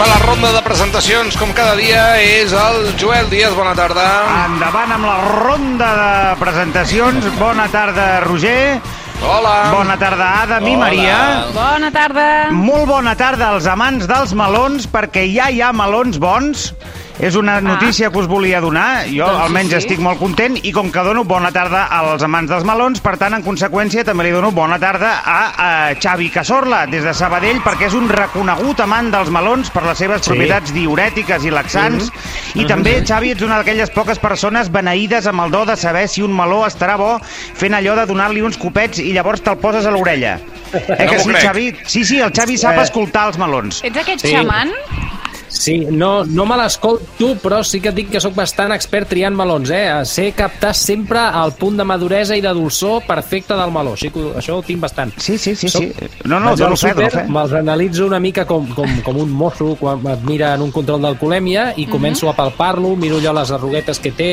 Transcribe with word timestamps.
fa 0.00 0.06
la 0.08 0.18
ronda 0.24 0.48
de 0.54 0.60
presentacions, 0.64 1.34
com 1.36 1.50
cada 1.52 1.74
dia, 1.76 2.16
és 2.24 2.54
el 2.56 2.94
Joel 2.96 3.26
Díaz. 3.28 3.52
Bona 3.52 3.74
tarda. 3.76 4.04
Endavant 4.46 4.94
amb 4.94 5.04
la 5.04 5.16
ronda 5.42 5.88
de 5.98 6.12
presentacions. 6.40 7.26
Bona 7.36 7.66
tarda, 7.68 8.06
Roger. 8.24 8.80
Hola. 9.20 9.52
Bona 9.74 9.98
tarda, 10.00 10.30
Adam 10.46 10.64
i 10.64 10.72
Hola. 10.72 10.80
Maria. 10.86 11.18
Bona 11.52 11.90
tarda. 11.92 12.28
Molt 12.56 12.88
bona 12.88 13.12
tarda 13.20 13.50
als 13.52 13.68
amants 13.68 14.08
dels 14.08 14.32
melons, 14.32 14.88
perquè 14.88 15.26
ja 15.34 15.50
hi 15.52 15.60
ha 15.60 15.68
melons 15.76 16.16
bons. 16.22 16.70
És 17.20 17.34
una 17.36 17.60
notícia 17.60 18.08
que 18.10 18.16
us 18.18 18.26
volia 18.26 18.60
donar. 18.64 19.04
Jo 19.12 19.26
Doncs 19.28 19.42
almenys 19.44 19.70
sí. 19.74 19.76
estic 19.82 19.98
molt 20.00 20.18
content 20.18 20.54
i 20.64 20.70
com 20.72 20.88
que 20.90 21.02
dono 21.04 21.22
bona 21.28 21.50
tarda 21.52 21.82
als 21.92 22.22
amants 22.24 22.48
dels 22.50 22.64
melons, 22.64 23.00
per 23.04 23.18
tant, 23.20 23.34
en 23.36 23.42
conseqüència, 23.44 24.04
també 24.08 24.24
li 24.24 24.30
dono 24.32 24.50
bona 24.56 24.78
tarda 24.80 25.10
a, 25.20 25.36
a 25.52 25.68
Xavi 26.00 26.30
Casorla, 26.32 26.86
des 26.88 27.04
de 27.04 27.12
Sabadell, 27.14 27.60
perquè 27.60 27.90
és 27.90 27.94
un 27.98 28.08
reconegut 28.08 28.80
amant 28.80 29.10
dels 29.12 29.28
melons 29.30 29.68
per 29.74 29.84
les 29.84 29.98
seves 30.00 30.22
Sí. 30.24 30.30
propietats 30.32 30.72
diurètiques 30.72 31.44
i 31.44 31.50
laxants. 31.52 32.08
I 32.56 32.64
també, 32.64 33.02
Xavi, 33.04 33.34
ets 33.36 33.42
una 33.44 33.58
d'aquelles 33.60 33.92
poques 33.92 34.18
persones 34.18 34.70
beneïdes 34.72 35.26
amb 35.28 35.44
el 35.44 35.50
do 35.52 35.66
de 35.68 35.76
saber 35.76 36.06
si 36.08 36.22
un 36.24 36.32
meló 36.36 36.64
estarà 36.66 36.96
bo 36.96 37.18
fent 37.22 37.74
allò 37.76 37.96
de 38.00 38.06
donar-li 38.06 38.40
uns 38.42 38.56
copets 38.56 38.98
i 38.98 39.12
llavors 39.12 39.42
te'l 39.44 39.58
poses 39.60 39.84
a 39.84 39.90
l'orella. 39.92 40.38
Eh 40.72 41.04
No 41.04 41.10
que 41.12 41.18
sí, 41.18 41.28
crec. 41.28 41.42
Xavi? 41.44 41.68
Sí, 41.84 42.04
sí, 42.04 42.20
el 42.20 42.32
Xavi 42.32 42.56
sap 42.56 42.78
Eh. 42.78 42.82
escoltar 42.82 43.26
els 43.28 43.36
melons. 43.38 43.82
Ets 43.84 43.96
aquest 43.98 44.24
Sí. 44.24 44.32
xaman? 44.34 44.70
Sí, 45.50 45.80
no, 45.90 46.24
no 46.24 46.44
me 46.46 46.54
l'escolto, 46.56 47.32
però 47.42 47.58
sí 47.66 47.80
que 47.82 47.90
et 47.90 47.96
dic 47.96 48.10
que 48.12 48.20
sóc 48.22 48.36
bastant 48.38 48.70
expert 48.72 49.08
triant 49.10 49.34
melons, 49.34 49.68
eh? 49.74 49.82
Sé 50.06 50.28
captar 50.36 50.70
sempre 50.78 51.24
el 51.42 51.50
punt 51.58 51.76
de 51.80 51.84
maduresa 51.84 52.36
i 52.38 52.40
de 52.44 52.52
dolçor 52.54 53.02
perfecte 53.06 53.56
del 53.58 53.72
meló. 53.74 53.96
Així 53.98 54.12
que 54.14 54.28
això 54.38 54.60
ho 54.60 54.62
tinc 54.62 54.78
bastant. 54.80 55.10
Sí, 55.18 55.36
sí, 55.42 55.56
sí, 55.58 55.68
Soc- 55.68 55.82
sí. 55.98 56.10
No, 56.24 56.38
no, 56.38 56.54
dono 56.54 56.70
al 56.76 56.78
fe, 56.78 56.92
dono 56.94 57.02
súper, 57.02 57.10
fe. 57.10 57.24
Me'ls 57.28 57.52
analitzo 57.58 58.06
una 58.06 58.20
mica 58.22 58.46
com, 58.46 58.68
com, 58.76 58.94
com 59.02 59.18
un 59.24 59.30
mosso 59.34 59.74
quan 59.80 60.06
et 60.12 60.22
mira 60.22 60.54
en 60.54 60.62
un 60.62 60.70
control 60.70 61.02
d'alcoholèmia 61.02 61.72
i 61.82 61.86
començo 61.90 62.30
a 62.30 62.36
palpar-lo, 62.38 62.94
miro 62.96 63.18
allò 63.18 63.34
les 63.40 63.50
arruguetes 63.50 63.98
que 63.98 64.12
té, 64.14 64.30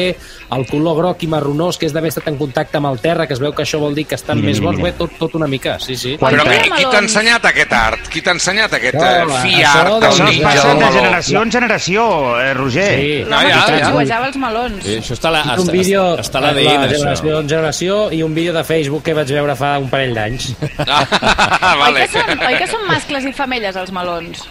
el 0.53 0.67
color 0.70 0.95
groc 1.02 1.23
i 1.25 1.31
marronós 1.33 1.77
que 1.81 1.89
és 1.89 1.94
d'haver 1.97 2.14
estat 2.14 2.30
en 2.30 2.38
contacte 2.38 2.77
amb 2.77 2.92
el 2.92 3.02
terra, 3.02 3.25
que 3.27 3.33
es 3.33 3.42
veu 3.42 3.52
que 3.58 3.66
això 3.66 3.81
vol 3.81 3.95
dir 3.97 4.05
que 4.05 4.16
estan 4.16 4.38
Mira, 4.38 4.52
més 4.53 4.61
bons, 4.61 4.77
mira. 4.77 4.92
bé, 4.92 4.97
tot, 5.02 5.17
tot 5.17 5.33
una 5.36 5.47
mica, 5.49 5.80
sí, 5.81 5.97
sí. 5.97 6.16
Però 6.22 6.45
qui, 6.45 6.70
qui 6.77 6.86
t'ha 6.86 7.02
ensenyat 7.02 7.49
aquest 7.49 7.73
art? 7.73 8.08
Qui 8.14 8.22
t'ha 8.22 8.38
ensenyat 8.38 8.73
aquest 8.77 8.95
No, 9.02 9.03
eh, 9.03 9.25
això 9.25 9.42
fi 9.42 9.64
art 9.64 9.89
doncs, 9.89 10.02
del 10.02 10.11
Això 10.11 10.27
es 10.27 10.75
ninja 10.77 11.06
generació 11.08 11.41
en 11.44 11.52
generació, 11.55 12.03
eh, 12.41 12.53
Roger. 12.53 12.88
Sí. 13.00 13.09
L'home 13.23 13.50
ja, 13.50 13.63
que 13.66 13.80
ja. 13.81 13.91
xuejava 13.95 14.27
els 14.30 14.38
melons. 14.44 14.83
Sí, 14.86 14.97
això 15.02 15.17
està 15.17 15.31
a 15.31 15.36
la, 15.38 15.41
un 15.55 15.64
està, 15.66 15.75
vídeo 15.77 16.03
està 16.22 16.44
la 16.44 16.53
generació 16.53 17.39
en 17.41 17.49
generació 17.49 17.97
i 18.11 18.22
un 18.23 18.36
vídeo 18.38 18.53
de 18.53 18.64
Facebook 18.67 19.03
que 19.08 19.16
vaig 19.17 19.31
veure 19.39 19.55
fa 19.59 19.73
un 19.81 19.89
parell 19.89 20.14
d'anys. 20.17 20.52
Ah, 20.86 21.02
Oi, 21.73 21.80
vale. 21.81 22.05
que 22.05 22.14
són, 22.19 22.45
oi 22.47 22.58
que 22.61 22.67
són 22.69 22.88
mascles 22.91 23.25
i 23.25 23.33
femelles, 23.36 23.75
els 23.75 23.91
melons? 23.95 24.45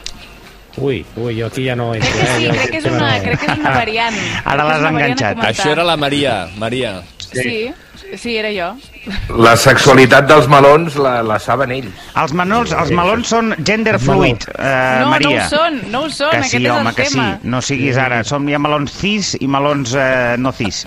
Ui, 0.76 0.98
ui, 1.16 1.38
jo 1.38 1.46
aquí 1.46 1.64
ja 1.64 1.74
no 1.78 1.94
entro. 1.96 2.10
Crec 2.12 2.26
que 2.26 2.36
sí, 2.36 2.46
eh? 2.46 2.52
Crec 2.52 2.70
que 2.70 2.76
és 2.82 2.84
ja 2.84 2.90
una, 2.92 3.06
no- 3.16 3.22
crec 3.24 3.40
que 3.40 3.46
és 3.52 3.58
una 3.62 3.70
variant. 3.80 4.18
Ara 4.44 4.66
l'has 4.68 4.82
enganxat. 4.90 5.38
Això 5.48 5.70
era 5.72 5.84
la 5.88 5.96
Maria. 5.96 6.34
Maria. 6.60 6.98
Sí, 7.26 7.40
sí, 7.42 7.56
era 8.36 8.50
jo. 8.54 8.68
La 9.38 9.54
sexualitat 9.58 10.26
dels 10.26 10.48
melons 10.50 10.96
la, 10.98 11.20
la 11.26 11.38
saben 11.42 11.70
ells. 11.74 12.04
Els 12.18 12.32
melons, 12.36 12.72
els 12.74 12.90
melons 12.94 13.30
són 13.30 13.52
gender 13.66 13.96
fluid, 14.02 14.48
eh, 14.56 14.70
no, 15.02 15.10
Maria. 15.12 15.28
no 15.28 15.44
ho 15.44 15.48
són, 15.50 15.78
no 15.92 16.02
ho 16.04 16.10
són, 16.10 16.30
Que 16.34 16.40
aquest 16.42 16.56
sí, 16.56 16.62
és 16.64 16.72
home, 16.72 16.90
el 16.90 16.98
que 16.98 17.06
sí. 17.06 17.14
tema. 17.14 17.28
No 17.42 17.62
siguis 17.62 17.96
ara. 18.02 18.22
Som, 18.26 18.48
hi 18.48 18.56
ha 18.56 18.62
melons 18.62 18.94
cis 18.98 19.34
i 19.40 19.46
melons 19.46 19.94
eh, 19.94 20.36
no 20.38 20.52
cis. 20.52 20.84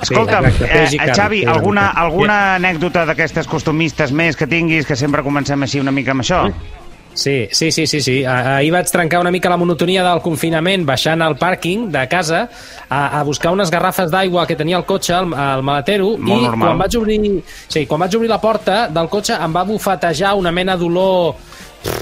Escolta, 0.00 0.40
exacte, 0.42 0.70
eh, 0.70 0.98
carn, 0.98 1.14
Xavi, 1.20 1.42
sí, 1.42 1.46
una 1.46 1.56
alguna, 1.56 1.88
alguna 2.06 2.38
anècdota 2.56 3.06
d'aquestes 3.06 3.50
costumistes 3.50 4.12
més 4.12 4.38
que 4.38 4.50
tinguis, 4.50 4.86
que 4.86 4.98
sempre 4.98 5.22
comencem 5.22 5.62
així 5.62 5.82
una 5.82 5.94
mica 5.94 6.16
amb 6.16 6.26
això? 6.26 6.44
Sí, 7.14 7.48
sí, 7.52 7.70
sí, 7.70 7.86
sí, 7.86 8.00
sí. 8.00 8.24
Ah- 8.24 8.56
Ahir 8.56 8.72
vaig 8.72 8.88
trencar 8.90 9.20
una 9.20 9.30
mica 9.30 9.50
la 9.52 9.56
monotonia 9.60 10.02
del 10.04 10.20
confinament 10.24 10.86
baixant 10.88 11.20
al 11.22 11.36
pàrquing 11.36 11.90
de 11.92 12.06
casa 12.08 12.48
a, 12.88 13.20
a 13.20 13.22
buscar 13.22 13.52
unes 13.52 13.70
garrafes 13.70 14.10
d'aigua 14.10 14.46
que 14.46 14.56
tenia 14.56 14.78
el 14.78 14.84
cotxe, 14.88 15.12
al, 15.14 15.32
al 15.34 15.62
maletero, 15.62 16.16
Molt 16.18 16.40
i 16.40 16.44
normal. 16.46 16.68
quan 16.68 16.78
vaig, 16.78 16.96
obrir, 16.96 17.20
sí, 17.68 17.84
quan 17.86 18.00
vaig 18.00 18.16
obrir 18.16 18.30
la 18.30 18.40
porta 18.40 18.86
del 18.88 19.08
cotxe 19.12 19.36
em 19.36 19.52
va 19.54 19.64
bufetejar 19.68 20.34
una 20.40 20.52
mena 20.52 20.76
d'olor 20.76 21.34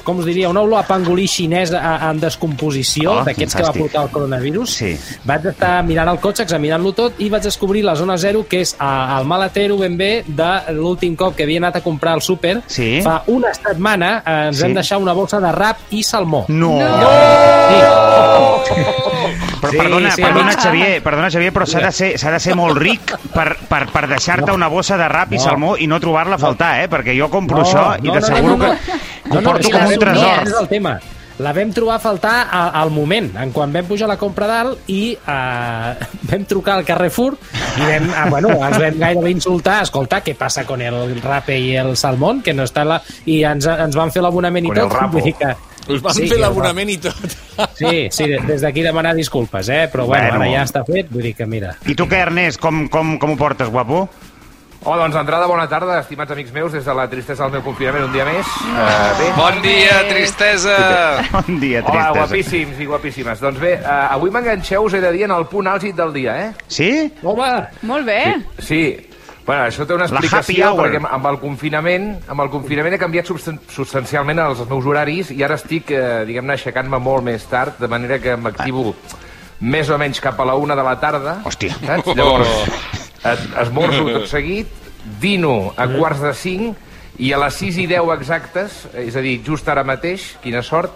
com 0.04 0.18
us 0.18 0.26
diria, 0.26 0.48
una 0.48 0.60
olor 0.62 0.78
a 0.80 0.86
pangolí 0.86 1.26
xinès 1.28 1.70
en 1.72 2.20
descomposició, 2.20 3.20
Oh, 3.20 3.24
d'aquests 3.24 3.54
que 3.56 3.62
va 3.62 3.72
portar 3.72 4.02
el 4.04 4.10
coronavirus. 4.10 4.70
Sí. 4.80 4.90
Vaig 5.24 5.46
estar 5.52 5.82
mirant 5.84 6.08
el 6.08 6.18
cotxe, 6.20 6.42
examinant-lo 6.44 6.92
tot, 6.96 7.20
i 7.20 7.28
vaig 7.30 7.42
descobrir 7.42 7.82
la 7.84 7.94
zona 7.96 8.16
zero, 8.18 8.44
que 8.48 8.60
és 8.60 8.74
al 8.78 9.24
maletero 9.26 9.78
ben 9.78 9.96
bé 9.96 10.24
de 10.26 10.50
l'últim 10.76 11.16
cop 11.16 11.34
que 11.36 11.44
havia 11.44 11.58
anat 11.64 11.76
a 11.76 11.80
comprar 11.84 12.12
al 12.14 12.22
súper. 12.22 12.60
Sí. 12.66 13.00
Fa 13.04 13.22
una 13.28 13.52
setmana 13.54 14.22
eh, 14.24 14.46
ens 14.48 14.58
Sí. 14.58 14.64
hem 14.66 14.74
deixat 14.74 15.00
una 15.00 15.12
bossa 15.12 15.40
de 15.40 15.52
rap 15.52 15.78
i 15.90 16.02
salmó. 16.02 16.44
No! 16.48 16.78
Sí. 18.66 18.74
Però 19.60 19.70
Sí, 19.70 19.78
perdona, 19.78 20.10
sí, 20.14 20.22
perdona, 20.22 20.50
amics. 20.54 20.64
Xavier, 20.64 21.02
perdona, 21.04 21.30
Xavier, 21.30 21.52
però 21.52 21.66
s'ha 21.68 21.80
de, 21.84 21.92
ser, 21.92 22.10
de 22.16 22.40
ser 22.40 22.54
molt 22.56 22.78
ric 22.80 23.12
per, 23.34 23.56
per, 23.68 23.82
per 23.92 24.06
deixar-te 24.08 24.52
una 24.56 24.68
bossa 24.72 24.96
de 24.96 25.08
rap 25.12 25.32
i 25.32 25.36
No. 25.36 25.44
salmó 25.44 25.76
i 25.76 25.86
no 25.86 26.00
trobar-la 26.00 26.36
a 26.36 26.38
faltar, 26.40 26.74
eh? 26.84 26.88
Perquè 26.88 27.16
jo 27.18 27.28
compro 27.28 27.60
No, 27.60 27.64
això 27.68 27.86
i 28.00 28.08
no, 28.08 28.14
no, 28.14 28.20
t'asseguro 28.20 28.56
no, 28.56 28.66
no, 28.66 28.74
no. 28.74 29.30
que 29.30 29.38
ho 29.38 29.42
porto 29.42 29.70
com 29.70 29.86
un 29.86 29.98
tresor. 29.98 30.36
No, 30.44 30.50
és 30.50 30.60
el 30.64 30.68
tema. 30.68 30.98
La 31.40 31.54
vam 31.56 31.70
trobar 31.72 31.94
a 31.96 32.02
faltar 32.04 32.32
al 32.52 32.90
moment, 32.92 33.30
en 33.40 33.48
quan 33.52 33.72
vam 33.72 33.86
pujar 33.88 34.04
la 34.10 34.18
compra 34.20 34.44
dalt 34.46 34.90
i 34.92 35.14
uh, 35.16 35.94
vam 36.28 36.42
trucar 36.44 36.74
al 36.76 36.84
Carrefour 36.84 37.38
i 37.80 37.80
vam, 37.86 38.10
ah, 38.12 38.26
bueno, 38.28 38.50
ens 38.58 38.76
vam 38.76 38.98
gairebé 39.00 39.30
insultar, 39.32 39.78
escolta, 39.86 40.20
què 40.20 40.34
passa 40.36 40.66
con 40.68 40.82
el 40.84 41.16
rape 41.24 41.56
i 41.56 41.76
el 41.80 41.96
salmón, 41.96 42.42
que 42.44 42.52
no 42.52 42.66
està 42.68 42.84
la... 42.84 42.98
i 43.24 43.42
ens, 43.48 43.64
ens 43.64 43.96
van 43.96 44.12
fer 44.12 44.20
l'abonament 44.20 44.68
i 44.68 44.74
tot. 44.74 44.92
rapo. 44.92 45.16
Vull 45.16 45.30
dir 45.30 45.34
que, 45.40 45.54
Us 45.90 46.02
van 46.04 46.14
Sí, 46.14 46.28
fer 46.30 46.38
l'abonament 46.40 46.90
i 46.90 46.98
tot. 47.02 47.36
sí, 47.74 48.08
sí, 48.14 48.28
des 48.46 48.62
d'aquí 48.62 48.82
demanar 48.86 49.14
disculpes, 49.18 49.68
eh? 49.68 49.88
però 49.92 50.06
bueno, 50.06 50.28
Bueno. 50.36 50.44
ara 50.44 50.50
ja 50.52 50.64
està 50.68 50.84
fet, 50.86 51.10
vull 51.10 51.22
dir 51.26 51.34
que 51.34 51.46
mira... 51.46 51.74
I 51.86 51.94
tu 51.98 52.06
què, 52.08 52.22
Ernest, 52.26 52.60
com, 52.60 52.86
com, 52.88 53.16
com 53.18 53.34
ho 53.34 53.36
portes, 53.40 53.68
guapo? 53.68 54.08
Oh, 54.82 54.94
doncs 54.96 55.12
d'entrada, 55.12 55.44
bona 55.44 55.66
tarda, 55.68 55.98
estimats 56.00 56.32
amics 56.32 56.54
meus, 56.56 56.72
des 56.72 56.86
de 56.88 56.94
la 56.96 57.04
tristesa 57.12 57.44
del 57.44 57.52
meu 57.58 57.62
confinament 57.66 58.06
un 58.06 58.12
dia 58.14 58.24
més. 58.24 58.46
Uh, 58.64 59.10
bé. 59.18 59.26
Bon 59.36 59.58
dia, 59.60 59.98
tristesa. 60.08 60.76
Bon 61.34 61.58
dia, 61.60 61.82
Hola, 61.84 61.90
tristesa. 61.90 62.14
guapíssims 62.16 62.80
i 62.80 62.86
guapíssimes. 62.88 63.42
Doncs 63.44 63.60
bé, 63.60 63.74
uh, 63.82 64.06
avui 64.14 64.30
m'enganxeu, 64.32 64.86
us 64.88 64.94
he 64.96 65.02
de 65.04 65.12
dir, 65.12 65.26
en 65.28 65.34
el 65.36 65.44
punt 65.52 65.68
àlgid 65.68 65.92
del 66.00 66.14
dia, 66.16 66.38
eh? 66.46 66.50
Sí? 66.66 66.88
Home! 67.22 67.50
Molt 67.82 68.08
bé. 68.08 68.22
Sí. 68.56 68.82
Bueno, 69.50 69.64
això 69.66 69.82
té 69.82 69.96
una 69.96 70.06
explicació 70.06 70.68
perquè 70.78 71.00
amb 71.02 71.24
el 71.26 71.36
confinament 71.42 72.04
amb 72.30 72.44
el 72.44 72.50
confinament 72.52 72.94
he 72.94 73.00
canviat 73.02 73.26
substan 73.26 73.56
substancialment 73.74 74.38
els 74.44 74.60
meus 74.70 74.86
horaris 74.86 75.32
i 75.34 75.42
ara 75.42 75.56
estic, 75.58 75.90
eh, 75.90 76.20
diguem-ne, 76.28 76.54
aixecant-me 76.54 77.00
molt 77.02 77.26
més 77.26 77.48
tard, 77.50 77.80
de 77.82 77.88
manera 77.90 78.20
que 78.22 78.36
m'activo 78.38 78.92
més 79.74 79.90
o 79.90 79.98
menys 79.98 80.22
cap 80.22 80.38
a 80.38 80.46
la 80.46 80.54
una 80.54 80.76
de 80.78 80.84
la 80.86 80.92
tarda. 81.02 81.40
Hòstia. 81.50 81.74
Saps? 81.82 82.12
Llavors, 82.14 82.52
es, 83.32 83.42
esmorzo 83.64 84.06
tot 84.06 84.28
seguit, 84.30 84.70
dino 85.18 85.74
a 85.74 85.88
quarts 85.96 86.22
de 86.22 86.32
cinc 86.44 86.86
i 87.20 87.34
a 87.36 87.38
les 87.42 87.56
6 87.60 87.76
i 87.82 87.86
10 87.90 88.14
exactes, 88.14 88.86
és 88.96 89.16
a 89.16 89.20
dir, 89.20 89.34
just 89.44 89.66
ara 89.68 89.82
mateix, 89.84 90.38
quina 90.40 90.62
sort, 90.64 90.94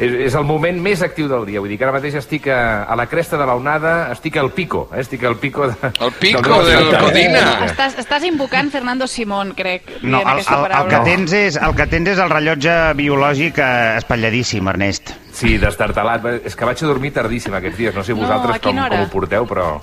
és, 0.00 0.12
és 0.26 0.34
el 0.38 0.44
moment 0.48 0.78
més 0.80 1.02
actiu 1.04 1.28
del 1.28 1.44
dia. 1.48 1.60
Vull 1.60 1.68
dir 1.72 1.76
que 1.76 1.84
ara 1.84 1.92
mateix 1.92 2.16
estic 2.16 2.46
a, 2.52 2.84
a 2.88 2.96
la 2.96 3.04
cresta 3.10 3.36
de 3.36 3.44
la 3.48 3.56
onada, 3.58 3.92
estic 4.14 4.38
al 4.40 4.48
pico, 4.56 4.86
eh? 4.94 5.02
estic 5.04 5.24
al 5.28 5.36
pico 5.42 5.68
de... 5.68 5.76
El 6.00 6.12
pico 6.16 6.40
del 6.40 6.70
del 6.70 6.86
estat. 6.86 7.04
Codina. 7.04 7.42
Estàs, 7.68 7.98
estàs 8.00 8.24
invocant 8.28 8.70
Fernando 8.72 9.08
Simón, 9.10 9.52
crec, 9.58 9.98
No, 10.02 10.22
el, 10.22 10.40
el, 10.40 10.66
el, 10.80 10.88
que 10.94 11.02
tens 11.10 11.36
és, 11.36 11.58
el 11.60 11.76
que 11.76 11.86
tens 11.92 12.12
és 12.14 12.22
el 12.24 12.32
rellotge 12.32 12.76
biològic 12.96 13.60
eh, 13.60 13.96
espatlladíssim, 14.00 14.72
Ernest. 14.72 15.12
Sí, 15.36 15.58
destartalat. 15.60 16.24
És 16.48 16.56
que 16.56 16.64
vaig 16.68 16.80
a 16.80 16.88
dormir 16.88 17.12
tardíssim 17.12 17.56
aquests 17.58 17.76
dies. 17.82 17.94
No 17.96 18.04
sé 18.06 18.16
No, 18.16 18.22
vosaltres 18.24 18.56
a 18.56 18.64
com, 18.64 18.80
com 18.80 19.02
ho 19.04 19.10
porteu, 19.12 19.44
però... 19.48 19.74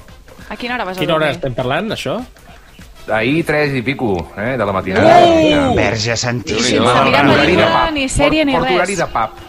A 0.50 0.58
quina 0.58 0.76
hora 0.76 0.86
vas 0.90 0.98
a 0.98 1.02
Quina 1.06 1.16
hora 1.20 1.30
dormir? 1.30 1.38
estem 1.38 1.53
parlant, 1.58 1.94
això? 1.94 2.18
Ahir, 3.12 3.46
tres 3.46 3.74
i 3.75 3.81
pico, 3.81 4.31
eh, 4.38 4.56
de 4.58 4.66
la 4.66 4.72
matinada. 4.72 5.19
Uh! 5.25 5.75
Verge 5.75 6.16
santíssima. 6.16 6.91
Horari 7.02 7.11
de 7.11 7.35
pel·lícula, 7.41 7.85
pub. 7.88 7.94
ni 7.97 8.08
sèrie, 8.09 8.46
ni 8.46 8.55
res. 8.55 8.72
horari 8.72 8.96
de 8.96 9.08
pub. 9.16 9.41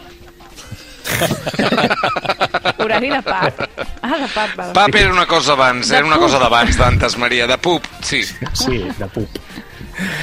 Horari 2.85 3.11
de 3.11 3.23
pap. 3.23 3.61
Ah, 4.03 4.17
de 4.19 4.29
pap, 4.29 4.57
val. 4.57 4.73
Pap 4.77 4.95
era 4.95 5.13
una 5.13 5.27
cosa 5.27 5.53
abans, 5.53 5.89
De 5.89 5.97
era 5.97 6.07
una 6.07 6.19
cosa 6.19 6.39
d'abans, 6.39 6.77
d'antes, 6.77 7.17
Maria, 7.19 7.47
de 7.47 7.59
pup, 7.59 7.85
sí. 8.03 8.23
Sí, 8.53 8.85
de 8.99 9.07
pup. 9.07 9.29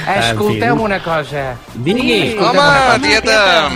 Escolteu-me 0.06 0.82
una 0.82 1.00
cosa. 1.02 1.56
Digui! 1.74 2.36
Home, 2.38 2.98
tieta, 3.00 3.70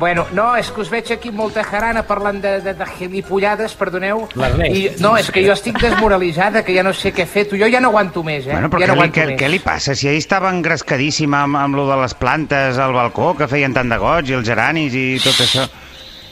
Bueno, 0.00 0.24
no, 0.32 0.54
és 0.56 0.70
que 0.72 0.80
us 0.80 0.88
veig 0.88 1.10
aquí 1.12 1.28
molta 1.28 1.60
jarana 1.60 2.00
parlant 2.08 2.38
de, 2.40 2.54
de, 2.64 2.72
de 2.72 2.86
gilipollades, 2.96 3.74
perdoneu. 3.76 4.22
I, 4.64 4.86
no, 5.04 5.10
és 5.20 5.28
que 5.28 5.42
jo 5.44 5.52
estic 5.52 5.76
desmoralitzada, 5.82 6.62
que 6.64 6.72
ja 6.72 6.80
no 6.86 6.94
sé 6.96 7.12
què 7.12 7.26
fer. 7.28 7.44
Tu, 7.50 7.58
jo 7.60 7.68
ja 7.68 7.82
no 7.84 7.90
aguanto 7.92 8.22
més, 8.24 8.46
eh? 8.48 8.54
Bueno, 8.54 8.70
però 8.72 8.80
ja 8.80 8.88
què, 8.88 8.96
no 8.96 9.04
li, 9.04 9.12
què, 9.12 9.26
més. 9.28 9.38
què 9.42 9.50
li 9.52 9.60
passa? 9.60 9.92
Si 9.92 10.08
ahir 10.08 10.22
estava 10.24 10.48
engrescadíssima 10.56 11.42
amb, 11.44 11.60
amb 11.60 11.76
lo 11.76 11.84
de 11.90 12.00
les 12.00 12.16
plantes 12.16 12.80
al 12.80 12.96
balcó, 12.96 13.34
que 13.36 13.50
feien 13.52 13.76
tant 13.76 13.92
de 13.92 14.00
goig, 14.00 14.32
i 14.32 14.38
els 14.40 14.48
geranis 14.48 14.96
i 14.96 15.04
tot 15.20 15.44
això. 15.44 15.68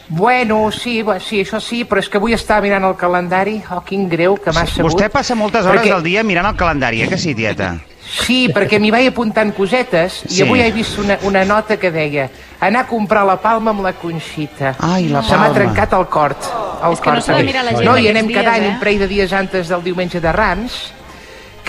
Bueno, 0.09 0.71
sí, 0.73 1.03
sí, 1.21 1.43
això 1.45 1.61
sí, 1.61 1.83
però 1.85 2.01
és 2.01 2.09
que 2.09 2.17
avui 2.17 2.33
estava 2.33 2.65
mirant 2.65 2.89
el 2.89 2.97
calendari. 2.97 3.59
Oh, 3.69 3.83
quin 3.85 4.09
greu 4.09 4.39
que 4.41 4.49
m'ha 4.49 4.65
sabut. 4.65 4.89
Vostè 4.89 5.11
passa 5.13 5.37
moltes 5.37 5.69
hores 5.69 5.83
Perquè- 5.83 5.93
del 5.93 6.09
dia 6.09 6.25
mirant 6.25 6.49
el 6.49 6.57
calendari, 6.57 7.03
eh 7.05 7.07
que 7.13 7.21
sí, 7.21 7.35
tieta? 7.37 7.75
Sí, 8.09 8.47
perquè 8.49 8.79
m'hi 8.81 8.89
vaig 8.91 9.07
apuntant 9.11 9.51
cosetes 9.53 10.23
i 10.29 10.33
Sí. 10.39 10.41
avui 10.41 10.61
he 10.61 10.71
vist 10.71 10.97
una, 10.97 11.17
una 11.23 11.43
nota 11.45 11.77
que 11.77 11.91
deia 11.91 12.29
anar 12.59 12.81
a 12.81 12.87
comprar 12.87 13.25
la 13.25 13.37
palma 13.39 13.69
amb 13.71 13.81
la 13.85 13.93
Conxita. 13.93 14.75
Ai, 14.79 15.07
la 15.09 15.21
Se 15.23 15.37
m'ha 15.37 15.51
trencat 15.53 15.93
el 15.93 16.07
cort. 16.07 16.37
El 16.83 16.93
És 16.93 16.99
que 16.99 17.09
no 17.09 17.15
cort, 17.15 17.25
s'ha 17.25 17.33
de 17.33 17.37
també. 17.39 17.45
mirar 17.45 17.63
l'agenda 17.65 17.85
No, 17.91 17.97
i 17.97 18.07
aquests 18.07 18.17
anem 18.19 18.31
cada 18.33 18.51
dies, 18.51 18.59
any 18.61 18.65
eh? 18.65 18.69
un 18.73 18.79
parell 18.79 18.99
de 18.99 19.07
dies 19.07 19.33
antes 19.33 19.67
del 19.67 19.83
diumenge 19.83 20.19
de 20.19 20.31
Rams, 20.31 20.93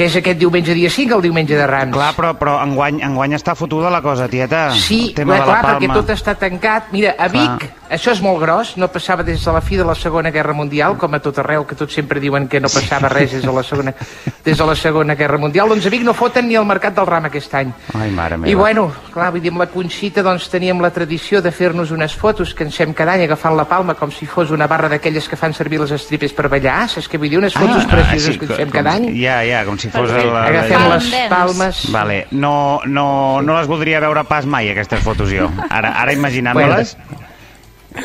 que 0.00 0.06
és 0.08 0.14
aquest 0.16 0.38
diumenge 0.40 0.72
dia 0.72 0.88
5, 0.88 1.18
el 1.18 1.26
diumenge 1.26 1.56
de 1.58 1.66
Rams. 1.68 1.92
Clar, 1.92 2.14
però, 2.16 2.30
però 2.40 2.54
enguany, 2.64 3.02
enguany 3.04 3.34
està 3.36 3.52
fotuda 3.52 3.90
la 3.92 4.00
cosa, 4.00 4.30
tieta. 4.32 4.70
Sí, 4.72 5.10
el 5.10 5.18
tema 5.18 5.34
clar, 5.36 5.42
de 5.42 5.50
la 5.50 5.58
clar, 5.58 5.74
perquè 5.74 5.90
palma. 5.90 5.98
tot 5.98 6.12
està 6.14 6.34
tancat. 6.40 6.86
Mira, 6.94 7.12
a 7.20 7.26
Vic, 7.28 7.66
Clar. 7.66 7.90
això 7.98 8.14
és 8.14 8.22
molt 8.24 8.40
gros, 8.40 8.70
no 8.80 8.88
passava 8.88 9.26
des 9.26 9.44
de 9.44 9.52
la 9.52 9.60
fi 9.60 9.76
de 9.76 9.84
la 9.84 9.92
Segona 9.94 10.32
Guerra 10.32 10.54
Mundial, 10.56 10.96
com 10.96 11.12
a 11.12 11.20
tot 11.20 11.42
arreu, 11.42 11.66
que 11.68 11.76
tots 11.76 11.92
sempre 11.92 12.16
diuen 12.18 12.48
que 12.48 12.62
no 12.64 12.70
passava 12.72 13.10
res 13.12 13.34
des 13.36 13.44
de 13.44 13.52
la 13.52 13.62
Segona, 13.62 13.92
des 14.46 14.56
de 14.56 14.68
la 14.70 14.74
segona 14.74 15.18
Guerra 15.20 15.36
Mundial. 15.36 15.68
Doncs 15.68 15.84
a 15.84 15.92
Vic 15.92 16.06
no 16.08 16.14
foten 16.16 16.48
ni 16.48 16.56
el 16.56 16.64
Mercat 16.64 16.96
del 16.96 17.04
Ram 17.10 17.28
aquest 17.28 17.58
any. 17.60 17.74
Ai, 17.92 18.08
mare 18.08 18.40
meva. 18.40 18.48
I 18.48 18.56
bueno, 18.56 18.86
clar, 19.12 19.28
vull 19.36 19.44
dir, 19.44 19.52
amb 19.52 19.60
la 19.66 19.68
Conxita 19.68 20.24
doncs 20.24 20.48
teníem 20.48 20.80
la 20.80 20.94
tradició 20.96 21.42
de 21.44 21.52
fer-nos 21.52 21.92
unes 21.92 22.16
fotos 22.16 22.54
que 22.56 22.64
ens 22.64 22.80
fem 22.80 22.96
cada 22.96 23.18
any 23.18 23.26
agafant 23.28 23.52
la 23.52 23.68
palma 23.68 23.98
com 24.00 24.08
si 24.08 24.24
fos 24.24 24.48
una 24.48 24.64
barra 24.64 24.88
d'aquelles 24.88 25.28
que 25.28 25.36
fan 25.36 25.52
servir 25.52 25.84
les 25.84 25.92
estripes 25.92 26.32
per 26.32 26.48
ballar, 26.48 26.86
saps 26.88 27.04
què 27.04 27.20
vull 27.20 27.28
dir? 27.28 27.42
Unes 27.44 27.52
fotos 27.52 27.84
precioses 27.84 28.40
que 28.40 28.48
ens 28.48 28.56
fem 28.56 28.72
com 28.72 28.78
cada 28.80 28.96
any. 28.96 29.12
Ja, 29.20 29.42
ja, 29.44 29.60
com 29.68 29.76
si 29.76 29.89
fos... 29.90 30.10
El, 30.10 30.30
Agafem 30.36 30.86
les 30.92 31.08
palmes. 31.30 31.82
Vale, 31.92 32.26
no, 32.30 32.80
no, 32.86 33.40
no 33.42 33.58
les 33.58 33.66
voldria 33.70 34.00
veure 34.00 34.24
pas 34.24 34.46
mai, 34.46 34.70
aquestes 34.72 35.00
fotos, 35.04 35.30
jo. 35.34 35.50
Ara, 35.68 35.94
ara 36.02 36.12
imaginant-me-les... 36.16 36.96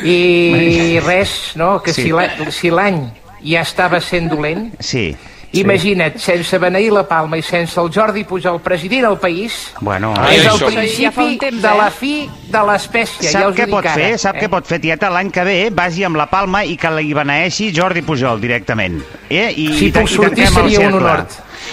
I 0.02 0.98
res, 1.04 1.52
no? 1.54 1.80
Que 1.82 1.92
Sí. 1.92 2.02
si 2.02 2.10
la- 2.12 2.50
si 2.50 2.70
l'any 2.70 3.04
ja 3.44 3.60
estava 3.62 4.00
sent 4.00 4.28
dolent, 4.30 4.72
Sí. 4.80 5.16
Imagina't, 5.56 6.18
sense 6.18 6.58
beneir 6.58 6.90
la 6.92 7.04
Palma 7.08 7.38
i 7.38 7.42
sense 7.42 7.78
el 7.80 7.88
Jordi 7.94 8.24
Pujol, 8.24 8.58
president 8.60 9.06
del 9.06 9.16
país, 9.16 9.72
Bueno, 9.80 10.12
és 10.28 10.44
el 10.44 10.50
això. 10.50 10.66
principi 10.66 11.38
Ja 11.38 11.38
temps, 11.38 11.62
de 11.62 11.68
eh? 11.68 11.76
la 11.78 11.90
fi 11.90 12.28
de 12.50 12.58
l'espècie. 12.66 13.30
Sap 13.30 13.40
ja 13.42 13.64
què 13.64 13.70
pot 13.70 13.86
ara, 13.86 13.94
fer? 13.94 14.18
Sap 14.18 14.36
eh? 14.36 14.40
què 14.42 14.48
pot 14.50 14.66
fer, 14.66 14.80
tieta? 14.80 15.08
L'any 15.08 15.30
que 15.30 15.44
ve 15.44 15.70
vagi 15.72 16.04
amb 16.04 16.16
la 16.16 16.26
palma 16.26 16.64
i 16.64 16.76
que 16.76 16.90
li 16.90 17.14
beneeixi 17.14 17.70
Jordi 17.72 18.02
Pujol 18.02 18.40
directament. 18.40 19.00
Eh? 19.30 19.52
I, 19.56 19.78
Si 19.78 19.86
i, 19.86 19.92
puc 19.92 20.08
sortir 20.08 20.46
seria 20.48 20.80
un 20.90 20.94
honor. 20.98 21.24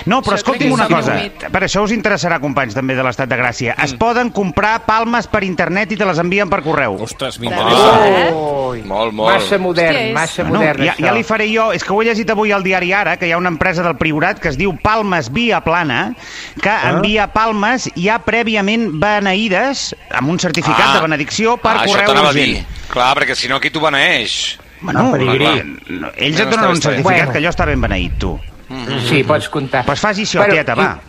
No, 0.05 0.21
però 0.21 0.33
Això 0.35 0.41
escolti'm 0.43 0.71
una 0.73 0.87
cosa. 0.87 1.15
Per 1.51 1.61
això 1.63 1.83
us 1.83 1.91
interessarà, 1.91 2.39
companys, 2.39 2.73
també 2.75 2.95
de 2.95 3.03
l'Estat 3.03 3.29
de 3.29 3.37
Gràcia. 3.37 3.75
Mm. 3.77 3.83
Es 3.85 3.93
poden 3.93 4.29
comprar 4.31 4.85
palmes 4.85 5.27
per 5.27 5.43
internet 5.43 5.91
i 5.91 5.97
te 5.97 6.05
les 6.05 6.19
envien 6.19 6.49
per 6.49 6.61
correu. 6.63 6.97
Ostres, 7.01 7.39
m'interessa. 7.39 7.99
veritat? 7.99 8.33
Ui, 8.33 8.81
Molt, 8.83 9.13
molt. 9.13 9.33
Massa 9.35 9.57
modern, 9.61 10.13
massa 10.13 10.43
Bueno, 10.43 10.59
modern, 10.59 10.83
ja, 10.83 10.93
això. 10.95 11.05
ja 11.05 11.11
li 11.13 11.23
faré 11.23 11.45
jo, 11.53 11.71
és 11.73 11.83
que 11.83 11.93
ho 11.93 12.01
he 12.01 12.05
llegit 12.05 12.29
avui 12.33 12.51
al 12.51 12.63
diari 12.63 12.91
Ara, 12.93 13.17
que 13.17 13.27
hi 13.27 13.31
ha 13.31 13.37
una 13.37 13.49
empresa 13.49 13.83
del 13.83 13.95
Priorat 13.97 14.39
que 14.39 14.49
es 14.49 14.57
diu 14.57 14.73
Palmes 14.81 15.31
Via 15.31 15.61
Plana, 15.61 16.15
que 16.61 16.69
Ah. 16.69 16.89
envia 16.89 17.27
palmes 17.31 17.89
ja 17.95 18.17
prèviament 18.19 18.89
beneïdes, 18.99 19.95
amb 20.11 20.29
un 20.29 20.39
certificat 20.39 20.95
de 20.95 21.01
benedicció 21.01 21.57
per 21.57 21.77
ah, 21.77 21.85
correu 21.85 22.11
urgent. 22.11 22.33
dir. 22.33 22.65
Clar, 22.89 23.15
perquè 23.17 23.35
si 23.35 23.47
no 23.47 23.55
aquí 23.57 23.69
t'ho 23.69 23.79
beneeix. 23.81 24.57
Bueno, 24.81 25.11
pedigrí. 25.13 25.37
clar, 25.45 25.65
no, 25.89 26.07
ells 26.17 26.39
et 26.39 26.49
donen 26.49 26.69
un 26.71 26.81
certificat 26.81 27.03
Bueno. 27.03 27.31
que 27.31 27.39
allò 27.39 27.49
està 27.53 27.65
ben 27.65 27.79
beneït, 27.79 28.17
tu. 28.19 28.39
Sí, 29.07 29.23
pots 29.27 29.49
comptar. 29.49 29.83
Pues 29.85 29.99
faci 29.99 30.23
això, 30.27 30.39
Bueno, 30.39 30.53
tieta, 30.53 30.73
i 30.73 30.75
va. 30.75 30.99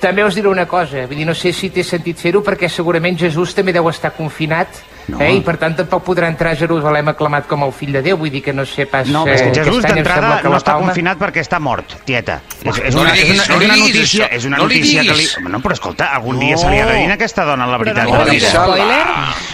També 0.00 0.22
us 0.24 0.36
diré 0.38 0.48
una 0.48 0.66
cosa, 0.66 1.06
vull 1.06 1.18
dir, 1.18 1.26
no 1.26 1.34
sé 1.34 1.52
si 1.52 1.70
té 1.74 1.82
sentit 1.82 2.20
fer-ho 2.22 2.42
perquè 2.46 2.68
segurament 2.70 3.18
Jesús 3.18 3.54
també 3.54 3.72
deu 3.74 3.88
estar 3.90 4.12
confinat 4.14 4.68
No. 5.08 5.20
eh, 5.24 5.34
i 5.38 5.40
per 5.40 5.56
tant 5.56 5.74
tampoc 5.78 6.02
podrà 6.04 6.28
entrar 6.28 6.50
a 6.52 6.58
Jerusalem 6.60 7.08
aclamat 7.08 7.46
com 7.48 7.62
el 7.64 7.72
fill 7.72 7.94
de 7.96 8.02
Déu, 8.04 8.18
vull 8.20 8.30
dir 8.30 8.42
que 8.44 8.52
no 8.52 8.66
sé 8.68 8.84
pas... 8.86 9.08
No, 9.08 9.22
eh, 9.26 9.32
és 9.34 9.42
que 9.42 9.54
Jesús 9.62 9.82
d'entrada 9.86 10.42
no 10.44 10.52
està 10.58 10.74
Palma- 10.74 10.90
confinat 10.90 11.16
perquè 11.18 11.40
està 11.40 11.58
mort, 11.58 11.94
tieta. 12.04 12.42
És, 12.62 12.76
és 12.90 12.94
No 12.94 13.00
una, 13.06 13.14
és 13.16 13.30
una, 13.32 13.46
no 13.48 13.56
és 13.60 13.64
una 13.70 13.76
notícia, 13.80 14.26
és 14.26 14.44
una 14.44 14.58
No 14.58 14.64
notícia 14.68 15.00
que 15.06 15.14
li... 15.16 15.26
No, 15.48 15.60
però 15.64 15.72
escolta, 15.72 16.10
algun 16.12 16.36
No. 16.36 16.42
dia 16.44 16.58
se 16.60 16.68
li 16.68 16.78
ha 16.78 16.86
de 16.86 16.98
dir 16.98 17.12
aquesta 17.12 17.44
dona 17.48 17.66
la 17.66 17.78
Però 17.78 17.94
veritat. 17.94 18.04
no 18.04 18.64
spoiler? 18.68 19.06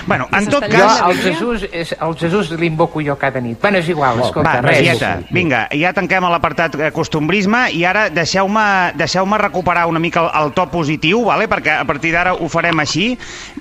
Bueno, 0.06 0.26
en 0.32 0.44
Que 0.44 0.50
tot 0.50 0.64
s'està 0.64 0.74
Jo, 0.74 0.88
cas... 0.88 1.02
el 1.06 1.22
Jesús, 1.22 1.68
és, 1.70 1.94
el 2.00 2.16
Jesús 2.18 2.50
l'invoco 2.58 3.00
jo 3.00 3.14
cada 3.16 3.40
nit. 3.40 3.60
Bueno, 3.62 3.78
és 3.78 3.88
igual, 3.88 4.18
escolta, 4.26 4.56
Va, 4.56 4.60
res. 4.60 4.78
Rasieta, 4.82 5.12
vinga, 5.30 5.68
ja 5.70 5.92
tanquem 5.94 6.26
l'apartat 6.34 6.74
eh, 6.80 6.90
costumbrisme 6.90 7.68
i 7.70 7.84
ara 7.86 8.08
deixeu-me 8.10 8.66
deixeu 8.98 9.24
recuperar 9.38 9.86
una 9.86 10.02
mica 10.02 10.20
el, 10.26 10.30
el 10.42 10.52
to 10.52 10.66
positiu, 10.68 11.22
vale? 11.30 11.46
perquè 11.48 11.78
a 11.78 11.84
partir 11.86 12.10
d'ara 12.12 12.34
ho 12.34 12.48
farem 12.48 12.80
així. 12.82 13.12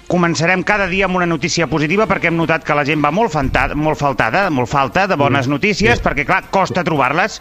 Començarem 0.10 0.63
cada 0.66 0.88
dia 0.88 1.06
amb 1.06 1.16
una 1.22 1.25
notícia 1.30 1.68
positiva 1.68 1.82
perquè 2.09 2.31
hem 2.31 2.38
notat 2.38 2.63
que 2.63 2.75
la 2.77 2.85
gent 2.88 3.03
va 3.03 3.12
molt, 3.12 3.31
fantada, 3.33 3.75
molt 3.75 4.00
faltada, 4.00 4.50
molt 4.50 4.69
falta 4.69 5.07
de 5.07 5.18
bones 5.19 5.47
notícies, 5.51 6.01
perquè, 6.01 6.25
clar, 6.25 6.44
costa 6.51 6.83
trobar-les. 6.83 7.39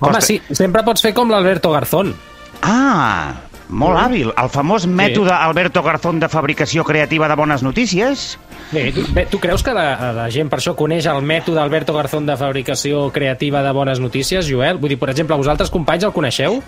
Home, 0.00 0.12
Costa... 0.12 0.20
sí, 0.20 0.40
sempre 0.50 0.82
pots 0.84 1.02
fer 1.04 1.14
com 1.14 1.30
l'Alberto 1.30 1.70
Garzón. 1.72 2.14
Ah, 2.62 3.34
molt 3.68 3.98
hàbil. 3.98 4.30
El 4.36 4.50
famós 4.52 4.86
mètode 4.86 5.32
Alberto 5.32 5.82
Garzón 5.82 6.20
de 6.20 6.28
fabricació 6.28 6.84
creativa 6.84 7.28
de 7.28 7.36
bones 7.38 7.62
notícies. 7.62 8.38
Bé, 8.72 8.90
tu, 8.92 9.04
bé, 9.14 9.26
tu 9.30 9.38
creus 9.40 9.62
que 9.62 9.74
la, 9.76 10.12
la 10.16 10.28
gent 10.32 10.50
per 10.50 10.60
això 10.60 10.74
coneix 10.76 11.06
el 11.10 11.22
mètode 11.22 11.60
Alberto 11.62 11.94
Garzón 11.96 12.26
de 12.26 12.36
fabricació 12.36 13.08
creativa 13.12 13.62
de 13.62 13.72
bones 13.72 14.00
notícies, 14.00 14.48
Joel? 14.50 14.80
Vull 14.82 14.94
dir, 14.94 15.00
per 15.00 15.12
exemple, 15.12 15.38
vosaltres, 15.40 15.72
companys, 15.72 16.08
el 16.08 16.16
coneixeu? 16.16 16.62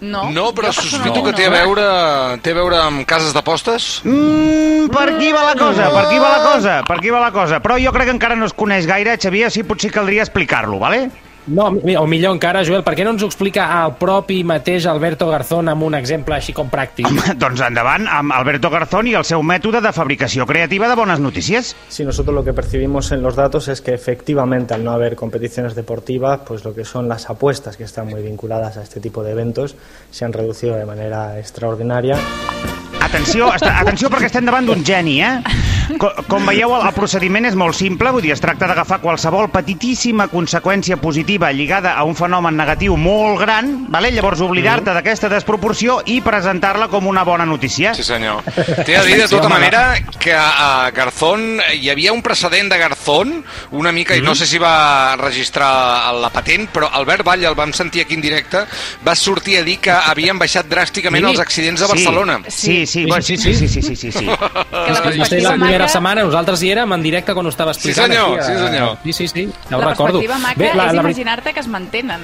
No, 0.00 0.28
No, 0.30 0.52
però 0.54 0.70
sospito 0.70 1.10
personalment 1.10 1.24
que 1.26 1.32
té 1.34 1.46
a 1.46 1.50
no. 1.50 1.56
veure, 1.56 1.86
té 2.42 2.52
a 2.52 2.54
veure 2.54 2.76
amb 2.78 3.04
cases 3.08 3.32
d'apostes. 3.34 4.00
Mm, 4.04 4.86
per 4.94 5.08
aquí 5.16 5.32
va 5.34 5.42
la 5.42 5.56
cosa, 5.58 5.88
per 5.90 6.04
aquí 6.06 6.18
va 6.22 6.28
la 6.36 6.42
cosa, 6.44 6.82
per 6.86 6.96
aquí 6.98 7.10
va 7.10 7.20
la 7.20 7.32
cosa. 7.32 7.58
Però 7.60 7.78
jo 7.82 7.90
crec 7.92 8.06
que 8.06 8.14
encara 8.14 8.36
no 8.38 8.46
es 8.46 8.54
coneix 8.54 8.86
gaire, 8.86 9.16
Xavier, 9.18 9.50
sí 9.50 9.64
potser 9.66 9.90
caldria 9.90 10.22
explicar-lo, 10.22 10.78
vale? 10.78 11.08
No, 11.48 11.68
o 11.72 12.06
millor 12.06 12.34
encara, 12.36 12.62
Joel, 12.66 12.82
per 12.84 12.94
què 12.98 13.04
no 13.06 13.14
ens 13.14 13.24
ho 13.24 13.28
explica 13.30 13.66
el 13.80 13.94
propi 14.00 14.42
mateix 14.46 14.86
Alberto 14.90 15.28
Garzón 15.30 15.70
amb 15.72 15.86
un 15.86 15.96
exemple 15.96 16.36
així 16.36 16.52
com 16.56 16.68
pràctic? 16.72 17.08
Doncs 17.42 17.62
endavant 17.64 18.04
amb 18.12 18.34
Alberto 18.36 18.70
Garzón 18.72 19.08
i 19.08 19.16
el 19.18 19.24
seu 19.28 19.42
mètode 19.42 19.80
de 19.84 19.92
fabricació 19.96 20.46
creativa 20.46 20.88
de 20.90 20.98
bones 20.98 21.22
notícies. 21.24 21.74
Sí, 21.88 22.04
nosotros 22.04 22.34
lo 22.34 22.44
que 22.44 22.52
percibimos 22.52 23.12
en 23.12 23.22
los 23.22 23.36
datos 23.36 23.68
es 23.68 23.80
que 23.80 23.94
efectivamente 23.94 24.74
al 24.74 24.84
no 24.84 24.92
haber 24.92 25.16
competiciones 25.16 25.74
deportivas, 25.74 26.40
pues 26.46 26.64
lo 26.64 26.74
que 26.74 26.84
son 26.84 27.08
las 27.08 27.30
apuestas 27.30 27.76
que 27.76 27.84
están 27.84 28.08
muy 28.08 28.22
vinculadas 28.22 28.76
a 28.76 28.82
este 28.82 29.00
tipo 29.00 29.22
de 29.22 29.32
eventos 29.32 29.76
se 30.10 30.24
han 30.24 30.32
reducido 30.32 30.76
de 30.76 30.84
manera 30.84 31.38
extraordinaria. 31.38 32.18
Atenció, 33.00 33.48
atenció 33.52 34.10
perquè 34.12 34.28
estem 34.28 34.44
davant 34.44 34.68
d'un 34.68 34.84
geni, 34.84 35.20
eh? 35.24 35.67
Co, 35.96 36.10
com 36.28 36.44
veieu, 36.46 36.74
el, 36.76 36.82
el 36.86 36.92
procediment 36.94 37.46
és 37.48 37.54
molt 37.56 37.74
simple, 37.78 38.10
vull 38.12 38.22
dir, 38.22 38.32
es 38.34 38.42
tracta 38.42 38.66
d'agafar 38.68 38.98
qualsevol 39.00 39.48
petitíssima 39.54 40.26
conseqüència 40.28 40.98
positiva 41.00 41.48
lligada 41.52 41.94
a 41.96 42.04
un 42.04 42.14
fenomen 42.18 42.56
negatiu 42.58 42.96
molt 43.00 43.40
gran, 43.40 43.86
vale? 43.88 44.10
llavors 44.12 44.42
oblidar-te 44.44 44.92
d'aquesta 44.92 45.30
desproporció 45.32 46.02
i 46.06 46.20
presentar-la 46.24 46.88
com 46.92 47.06
una 47.08 47.24
bona 47.24 47.46
notícia. 47.48 47.94
Sí, 47.96 48.04
senyor. 48.04 48.42
T'he 48.84 48.98
de 48.98 49.04
dir, 49.06 49.16
de 49.22 49.28
tota 49.32 49.48
manera, 49.48 49.96
que 50.20 50.34
a 50.36 50.90
Garzón 50.94 51.60
hi 51.72 51.88
havia 51.90 52.12
un 52.12 52.20
precedent 52.22 52.68
de 52.72 52.78
Garzón, 52.78 53.44
una 53.70 53.92
mica, 53.92 54.16
i 54.16 54.20
no 54.24 54.34
sé 54.34 54.46
si 54.46 54.58
va 54.60 55.16
registrar 55.16 56.12
la 56.20 56.30
patent, 56.34 56.68
però 56.74 56.90
Albert 56.92 57.24
Vall, 57.24 57.44
el 57.48 57.56
vam 57.56 57.72
sentir 57.72 58.02
aquí 58.04 58.14
en 58.18 58.24
directe, 58.24 58.64
va 59.06 59.14
sortir 59.16 59.58
a 59.58 59.64
dir 59.64 59.78
que 59.80 59.90
havien 59.92 60.38
baixat 60.38 60.68
dràsticament 60.68 61.24
Sí. 61.24 61.30
els 61.32 61.40
accidents 61.40 61.82
a 61.82 61.86
Barcelona. 61.88 62.38
Sí, 62.48 62.84
sí, 62.86 63.06
sí, 63.20 63.36
sí, 63.36 63.54
sí, 63.54 63.68
sí, 63.68 63.82
sí, 63.82 63.96
sí, 63.96 64.12
sí. 64.18 64.26
Que 64.26 64.92
la 64.92 65.00
Va 65.00 65.24
ser 65.26 65.42
la 65.42 65.50
perspectiva 65.56 65.56
primera 65.78 65.84
maca, 65.86 65.92
setmana, 65.92 66.24
nosaltres 66.28 66.62
hi 66.62 66.70
érem 66.74 66.92
en 66.92 67.02
directe 67.02 67.34
quan 67.34 67.46
ho 67.46 67.48
estava 67.54 67.72
explicant. 67.72 68.10
senyor, 68.12 68.34
aquí, 68.38 68.44
sí, 68.46 68.52
a- 68.52 68.66
senyor. 68.66 68.98
Sí, 69.04 69.12
sí, 69.12 69.28
sí, 69.28 69.48
ja 69.70 69.76
ho 69.76 69.80
la 69.80 69.86
recordo. 69.92 70.18
perspectiva 70.20 70.38
maca 70.38 70.58
Bé, 70.58 70.74
la, 70.74 70.86
és 70.88 70.92
la, 70.94 71.00
imaginar-te 71.02 71.52
que 71.54 71.60
es 71.60 71.68
mantenen. 71.68 72.20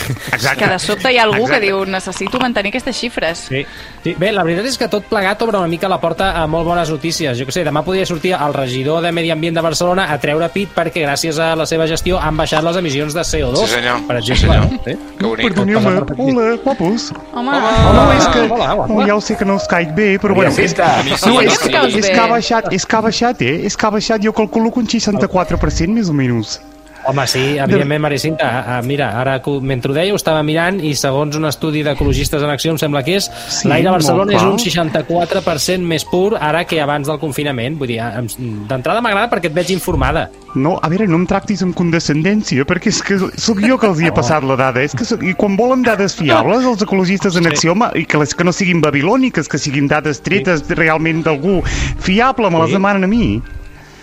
Exacte. 0.00 0.64
Que 0.64 0.70
de 0.70 0.78
sobte 0.78 1.12
hi 1.12 1.18
ha 1.18 1.24
algú 1.24 1.42
Exacte. 1.44 1.60
que 1.60 1.66
diu 1.66 1.84
necessito 1.84 2.38
mantenir 2.40 2.70
aquestes 2.72 2.96
xifres. 2.96 3.38
Sí. 3.48 3.64
sí. 4.04 4.14
Bé, 4.18 4.32
la 4.32 4.42
veritat 4.42 4.66
és 4.66 4.78
que 4.78 4.88
tot 4.88 5.04
plegat 5.10 5.42
obre 5.42 5.58
una 5.58 5.68
mica 5.68 5.88
la 5.88 6.00
porta 6.00 6.32
a 6.42 6.46
molt 6.46 6.64
bones 6.66 6.90
notícies. 6.90 7.38
Jo 7.38 7.44
que 7.46 7.52
sé, 7.52 7.64
demà 7.64 7.82
podria 7.84 8.06
sortir 8.06 8.32
el 8.34 8.54
regidor 8.54 9.02
de 9.02 9.12
Medi 9.12 9.30
Ambient 9.30 9.56
de 9.56 9.60
Barcelona 9.64 10.08
a 10.12 10.18
treure 10.22 10.48
pit 10.54 10.70
perquè 10.74 11.04
gràcies 11.04 11.38
a 11.38 11.54
la 11.56 11.66
seva 11.66 11.86
gestió 11.86 12.18
han 12.20 12.36
baixat 12.36 12.64
les 12.64 12.76
emissions 12.76 13.14
de 13.14 13.20
CO2. 13.20 13.66
Sí, 13.66 13.74
senyor. 13.74 14.00
Per 14.08 14.22
Sí, 14.22 14.32
exemple. 14.32 14.58
senyor. 14.62 14.80
Sí. 14.84 15.16
Que 15.18 15.26
bonic. 15.26 15.46
Perdoneu-me, 15.48 15.94
hola, 16.18 16.56
guapos. 16.64 17.12
Home, 17.34 17.50
No, 17.52 18.12
és 18.12 18.26
que 18.28 18.40
hola, 18.50 18.72
guapa. 18.74 18.92
no, 18.94 19.06
ja 19.06 19.14
ho 19.16 19.20
sé 19.20 19.36
que 19.36 19.44
no 19.44 19.56
us 19.56 19.66
caic 19.68 19.94
bé, 19.94 20.18
però 20.20 20.34
bueno, 20.34 20.50
és, 20.50 20.56
Cinta. 20.70 21.02
no, 21.26 21.40
és, 21.40 21.52
sí. 21.60 21.70
Caus 21.72 21.94
és 21.94 22.08
que 22.10 22.18
ha 22.20 22.26
baixat, 22.26 22.72
és 22.72 22.86
que 22.86 22.96
ha 22.96 23.00
baixat, 23.00 23.42
eh? 23.42 23.60
És 23.66 23.76
que 23.76 23.86
ha 23.86 23.90
baixat, 23.90 24.20
jo 24.24 24.32
calculo 24.32 24.70
que 24.72 24.80
un 24.80 24.86
64% 24.86 25.88
més 25.94 26.08
o 26.08 26.12
menys. 26.12 26.60
Home, 27.04 27.26
sí, 27.26 27.56
evidentment, 27.58 28.00
Maricinta. 28.00 28.78
Uh, 28.80 28.86
mira, 28.86 29.08
ara 29.18 29.40
mentre 29.60 29.90
ho 29.90 29.94
deia 29.94 30.12
ho 30.12 30.16
estava 30.16 30.42
mirant 30.46 30.76
i 30.86 30.92
segons 30.94 31.34
un 31.34 31.44
estudi 31.48 31.82
d'ecologistes 31.82 32.42
en 32.46 32.50
acció 32.52 32.70
em 32.70 32.78
sembla 32.78 33.02
que 33.02 33.16
és 33.18 33.26
Sí, 33.48 33.66
l'aire 33.66 33.88
a 33.90 33.94
Barcelona 33.96 34.36
és 34.36 34.42
un 34.46 34.56
64% 34.56 35.82
més 35.82 36.04
pur 36.06 36.36
ara 36.38 36.62
que 36.64 36.78
abans 36.80 37.08
del 37.10 37.18
confinament. 37.18 37.76
Vull 37.80 37.88
dir, 37.90 37.98
em- 37.98 38.28
d'entrada 38.70 39.00
m'agrada 39.02 39.28
perquè 39.32 39.50
et 39.50 39.54
veig 39.56 39.72
informada. 39.74 40.28
No, 40.54 40.76
a 40.82 40.88
veure, 40.92 41.08
no 41.08 41.16
em 41.16 41.26
tractis 41.26 41.62
amb 41.64 41.74
condescendència, 41.74 42.64
perquè 42.68 42.92
és 42.92 43.00
que 43.02 43.18
sóc 43.18 43.58
jo 43.64 43.78
que 43.80 43.88
els 43.88 44.00
hi 44.00 44.06
he 44.06 44.12
passat 44.12 44.44
la 44.44 44.54
dada. 44.56 44.82
És 44.82 44.94
que 44.94 45.04
soc, 45.04 45.22
I 45.24 45.34
quan 45.34 45.56
volen 45.56 45.82
dades 45.82 46.14
fiables, 46.14 46.64
els 46.64 46.82
ecologistes 46.82 47.34
en 47.36 47.46
acció, 47.48 47.74
ma- 47.74 47.90
i 47.96 48.04
que, 48.04 48.18
les, 48.20 48.34
que 48.34 48.44
no 48.44 48.52
siguin 48.52 48.80
babilòniques, 48.80 49.48
que 49.48 49.58
siguin 49.58 49.88
dades 49.88 50.20
tretes 50.22 50.62
realment 50.68 51.24
d'algú 51.24 51.62
fiable, 51.98 52.50
me 52.50 52.58
les 52.60 52.68
Sí. 52.68 52.74
demanen 52.78 53.04
a 53.04 53.06
mi. 53.08 53.42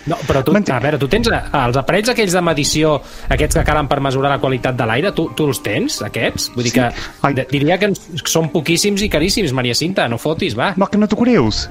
No, 0.08 0.16
però 0.24 0.40
tu, 0.46 0.54
a 0.56 0.78
veure, 0.80 0.98
tu 1.00 1.08
tens 1.12 1.28
eh, 1.28 1.42
els 1.60 1.76
aparells 1.76 2.08
aquells 2.14 2.32
de 2.36 2.42
medició, 2.44 2.94
aquests 3.28 3.60
que 3.60 3.66
calen 3.68 3.90
per 3.90 4.00
mesurar 4.00 4.32
la 4.32 4.40
qualitat 4.40 4.78
de 4.78 4.88
l'aire, 4.88 5.12
tu, 5.16 5.28
tu 5.36 5.50
els 5.50 5.60
tens, 5.64 6.00
aquests? 6.06 6.50
Vull 6.56 6.70
dir 6.70 6.74
que 6.78 6.88
Ai. 7.28 7.36
diria 7.52 7.76
que 7.80 7.92
són 8.24 8.48
poquíssims 8.54 9.04
i 9.04 9.10
caríssims, 9.12 9.52
Maria 9.56 9.76
Cinta, 9.76 10.08
no 10.08 10.20
fotis, 10.20 10.56
va. 10.56 10.72
Ma 10.80 10.88
que 10.88 11.00
no 11.00 11.10
t'ho 11.10 11.20
creus? 11.20 11.66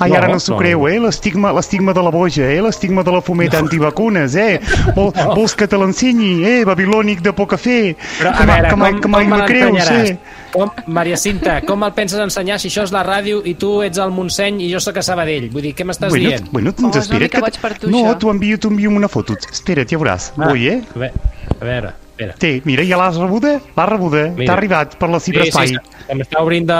Ai, 0.00 0.10
No, 0.10 0.16
ara 0.16 0.28
no 0.28 0.38
s'ho 0.40 0.52
no. 0.54 0.58
creu, 0.58 0.88
eh? 0.88 0.98
L'estigma 0.98 1.52
l'estigma 1.52 1.92
de 1.92 2.02
la 2.02 2.10
boja, 2.10 2.46
eh? 2.50 2.60
L'estigma 2.64 3.02
de 3.04 3.12
la 3.12 3.20
fumeta 3.20 3.58
antivacunes, 3.58 4.34
eh? 4.34 4.58
Vol, 4.96 5.12
Vols 5.36 5.54
que 5.54 5.68
te 5.68 5.76
l'ensenyi, 5.76 6.42
eh? 6.44 6.64
Babilònic 6.64 7.20
de 7.22 7.32
poc 7.36 7.52
a 7.52 7.58
fer. 7.60 7.94
Però, 8.18 8.32
que, 8.36 8.42
a 8.42 8.46
mai- 8.46 8.56
veure, 8.62 8.68
que 8.70 8.76
mai, 8.76 8.92
com, 8.92 9.00
que 9.00 9.08
mai 9.08 9.24
com 9.24 9.30
me 9.30 9.38
me 9.42 9.46
creus, 9.46 9.76
l'ensenyaràs? 9.78 10.10
eh? 10.10 10.18
Com, 10.50 10.70
Maria 10.88 11.16
Cinta, 11.16 11.60
com 11.62 11.84
el 11.86 11.92
penses 11.94 12.18
ensenyar 12.18 12.58
si 12.58 12.68
això 12.72 12.82
és 12.88 12.90
la 12.96 13.04
ràdio 13.06 13.42
i 13.46 13.54
tu 13.54 13.82
ets 13.86 13.98
al 14.02 14.10
Montseny 14.10 14.62
i 14.66 14.72
jo 14.72 14.80
sóc 14.82 14.96
a 14.98 15.02
Sabadell? 15.06 15.50
Vull 15.52 15.62
dir, 15.68 15.74
què 15.78 15.84
m'estàs 15.86 16.10
Bueno, 16.10 16.28
dient? 16.32 16.48
bueno, 16.50 16.70
Oh, 16.70 16.80
doncs 16.80 16.96
una 16.96 17.04
espera't. 17.04 17.30
que- 17.52 17.60
per 17.60 17.78
tu, 17.78 17.90
no, 17.90 18.16
t'ho 18.18 18.30
envio, 18.32 18.58
t'ho 18.58 18.68
envio 18.72 18.90
una 18.90 19.08
foto. 19.08 19.36
Espera't, 19.52 19.86
ja 19.88 19.98
veuràs. 19.98 20.32
Ah, 20.36 20.48
Vull, 20.48 20.66
eh? 20.66 20.82
A 20.94 20.98
veure, 20.98 21.12
a 21.60 21.64
veure, 21.64 21.92
espera. 22.20 22.34
Té, 22.38 22.52
mira, 22.68 22.84
ja 22.86 22.98
l'has 23.00 23.16
rebuda? 23.20 23.56
L'has 23.76 23.88
rebuda. 23.88 24.26
T'ha 24.36 24.52
arribat 24.54 24.96
per 25.00 25.08
la 25.10 25.20
ciberespai. 25.20 25.72
Sí, 25.72 25.74
sí, 25.80 26.04
que 26.06 26.16
m'està 26.20 26.42
obrint 26.44 26.66
de... 26.68 26.78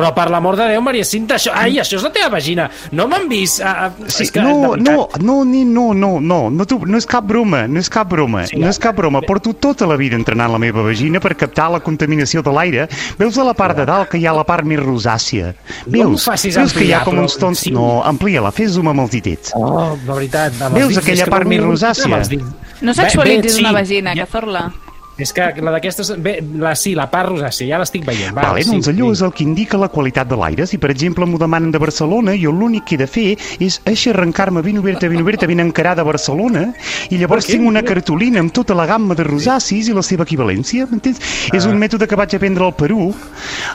Però 0.00 0.12
per 0.16 0.28
l'amor 0.32 0.56
de 0.56 0.66
Déu, 0.72 0.80
Maria 0.82 1.04
Cinta, 1.04 1.36
això... 1.36 1.52
Ai, 1.54 1.74
això 1.82 1.98
és 1.98 2.04
la 2.06 2.10
teva 2.14 2.30
vagina. 2.32 2.68
No 2.96 3.06
m'han 3.10 3.26
vist... 3.28 3.60
A, 3.60 3.86
a... 3.86 4.08
Sí, 4.08 4.24
és 4.24 4.30
que, 4.32 4.40
no, 4.40 4.74
no, 4.80 5.08
no, 5.20 5.36
ni, 5.44 5.64
no, 5.68 5.90
no, 5.94 6.14
no, 6.20 6.38
no, 6.50 6.66
tu, 6.66 6.78
no 6.88 6.96
és 7.00 7.06
cap 7.10 7.26
broma, 7.28 7.66
no 7.68 7.78
és 7.82 7.90
cap 7.92 8.08
broma, 8.10 8.46
Sí, 8.48 8.56
no 8.56 8.64
no. 8.66 8.70
és 8.72 8.78
cap 8.80 8.96
broma. 8.96 9.20
Porto 9.26 9.52
tota 9.52 9.86
la 9.90 9.96
vida 10.00 10.16
entrenant 10.16 10.50
la 10.54 10.58
meva 10.62 10.82
vagina 10.86 11.20
per 11.20 11.34
captar 11.36 11.68
la 11.74 11.80
contaminació 11.84 12.42
de 12.46 12.54
l'aire. 12.56 12.88
Veus 13.20 13.36
a 13.38 13.44
la 13.44 13.54
part 13.54 13.76
de 13.76 13.84
dalt 13.88 14.08
que 14.10 14.18
hi 14.18 14.26
ha 14.26 14.32
la 14.36 14.46
part 14.48 14.64
més 14.64 14.80
rosàcia? 14.80 15.52
No 15.86 15.92
Veus? 15.92 16.08
m'ho 16.10 16.22
facis 16.30 16.56
Veus 16.56 16.72
que 16.72 16.86
hi 16.88 16.94
ha 16.96 17.02
com 17.04 17.18
uns 17.20 17.36
tons... 17.36 17.66
sí. 17.66 17.70
No, 17.74 18.00
amplia-la, 18.08 18.50
fes 18.56 18.72
zoom 18.78 18.88
amb 18.94 19.04
els 19.04 19.12
ditets. 19.12 19.52
Oh, 19.58 19.92
de 20.00 20.08
veritat. 20.12 20.56
Veus 20.72 20.96
aquella 20.96 21.26
que 21.28 21.30
part 21.36 21.44
no- 21.44 21.52
més 21.52 21.60
no- 21.60 21.70
rosàcia? 21.74 22.22
No 22.80 22.94
sexualitzis 22.96 23.58
una 23.60 23.72
vagina, 23.76 24.14
Ja- 24.16 24.24
Cazorla. 24.24 24.70
És 25.20 25.32
que 25.36 25.50
la 25.60 25.74
d'aquestes... 25.76 26.12
Bé, 26.20 26.38
la, 26.60 26.74
sí, 26.78 26.94
la 26.98 27.08
part 27.12 27.30
rosàcia, 27.30 27.66
ja 27.68 27.78
l'estic 27.80 28.04
veient. 28.06 28.34
Va, 28.36 28.48
Vale, 28.50 28.64
sí, 28.64 28.70
doncs 28.72 28.88
allò 28.92 29.10
sí. 29.10 29.18
és 29.18 29.22
el 29.26 29.32
que 29.36 29.44
indica 29.44 29.78
la 29.80 29.88
qualitat 29.92 30.28
de 30.30 30.38
l'aire. 30.40 30.66
Si, 30.70 30.78
per 30.78 30.90
exemple, 30.92 31.26
m'ho 31.28 31.38
demanen 31.40 31.70
de 31.74 31.78
Barcelona, 31.82 32.34
jo 32.40 32.52
l'únic 32.52 32.86
que 32.88 32.96
he 32.96 33.00
de 33.02 33.08
fer 33.10 33.26
és 33.60 33.80
aixarrencar-me 33.88 34.62
ben 34.62 34.78
oberta, 34.80 35.08
ben 35.08 35.22
oberta, 35.22 35.46
ben 35.50 35.60
encarada 35.60 36.02
a 36.02 36.08
Barcelona, 36.08 36.70
i 37.10 37.18
llavors 37.20 37.46
Per 37.46 37.56
tinc 37.56 37.66
una 37.68 37.82
cartolina 37.86 38.40
amb 38.40 38.52
tota 38.52 38.74
la 38.76 38.86
gamma 38.86 39.14
de 39.16 39.24
rosacis 39.24 39.88
i 39.88 39.94
la 39.96 40.02
seva 40.06 40.24
equivalència, 40.28 40.86
m'entens? 40.90 41.20
És 41.56 41.66
un 41.66 41.78
mètode 41.80 42.06
que 42.08 42.16
vaig 42.18 42.34
aprendre 42.36 42.64
al 42.66 42.74
Perú, 42.76 43.10